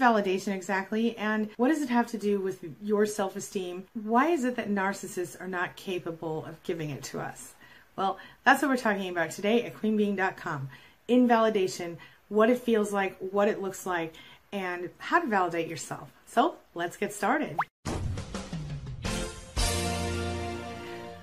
validation 0.00 0.54
exactly, 0.54 1.16
and 1.16 1.50
what 1.56 1.68
does 1.68 1.82
it 1.82 1.90
have 1.90 2.06
to 2.08 2.18
do 2.18 2.40
with 2.40 2.64
your 2.82 3.06
self 3.06 3.36
esteem? 3.36 3.84
Why 4.02 4.28
is 4.28 4.44
it 4.44 4.56
that 4.56 4.70
narcissists 4.70 5.40
are 5.40 5.46
not 5.46 5.76
capable 5.76 6.44
of 6.46 6.60
giving 6.64 6.90
it 6.90 7.04
to 7.04 7.20
us? 7.20 7.54
Well, 7.96 8.18
that's 8.44 8.62
what 8.62 8.70
we're 8.70 8.78
talking 8.78 9.10
about 9.10 9.30
today 9.30 9.64
at 9.64 9.76
queenbeeing.com. 9.76 10.70
Invalidation, 11.06 11.98
what 12.28 12.48
it 12.48 12.58
feels 12.58 12.92
like, 12.92 13.16
what 13.18 13.48
it 13.48 13.60
looks 13.60 13.84
like, 13.84 14.14
and 14.52 14.90
how 14.98 15.20
to 15.20 15.26
validate 15.26 15.68
yourself. 15.68 16.10
So 16.26 16.56
let's 16.74 16.96
get 16.96 17.12
started. 17.12 17.58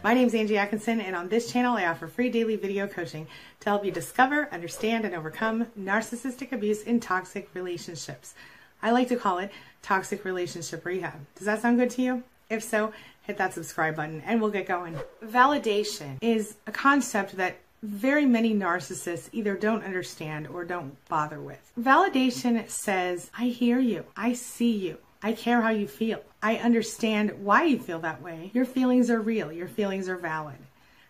My 0.04 0.14
name 0.14 0.28
is 0.28 0.36
Angie 0.36 0.58
Atkinson, 0.58 1.02
and 1.02 1.16
on 1.16 1.28
this 1.28 1.52
channel, 1.52 1.76
I 1.76 1.86
offer 1.88 2.08
free 2.08 2.30
daily 2.30 2.56
video 2.56 2.88
coaching 2.88 3.28
to 3.62 3.70
help 3.70 3.84
you 3.84 3.92
discover, 3.92 4.48
understand, 4.54 5.04
and 5.04 5.16
overcome 5.16 5.66
narcissistic 5.78 6.52
abuse 6.52 6.84
in 6.84 7.00
toxic 7.00 7.50
relationships. 7.54 8.36
I 8.82 8.92
like 8.92 9.08
to 9.10 9.16
call 9.16 9.40
it 9.40 9.52
toxic 9.82 10.26
relationship 10.26 10.86
rehab. 10.86 11.20
Does 11.36 11.46
that 11.46 11.62
sound 11.62 11.78
good 11.80 11.90
to 11.92 12.02
you? 12.02 12.24
If 12.50 12.64
so, 12.64 12.94
hit 13.24 13.38
that 13.38 13.54
subscribe 13.54 13.96
button 13.96 14.22
and 14.26 14.42
we'll 14.42 14.52
get 14.52 14.68
going. 14.68 14.98
Validation 15.24 16.18
is 16.22 16.56
a 16.66 16.72
concept 16.72 17.38
that 17.38 17.58
very 17.84 18.26
many 18.26 18.54
narcissists 18.54 19.30
either 19.32 19.56
don't 19.56 19.84
understand 19.84 20.48
or 20.48 20.66
don't 20.66 20.96
bother 21.08 21.40
with. 21.40 21.72
Validation 21.80 22.68
says, 22.70 23.30
I 23.38 23.46
hear 23.46 23.80
you, 23.80 24.06
I 24.16 24.34
see 24.34 24.72
you, 24.72 24.98
I 25.22 25.34
care 25.34 25.62
how 25.62 25.70
you 25.70 25.88
feel. 25.88 26.22
I 26.42 26.58
understand 26.58 27.44
why 27.44 27.64
you 27.64 27.80
feel 27.80 28.00
that 28.00 28.22
way. 28.22 28.52
Your 28.54 28.66
feelings 28.66 29.10
are 29.10 29.20
real. 29.20 29.52
Your 29.52 29.68
feelings 29.68 30.08
are 30.08 30.18
valid. 30.18 30.58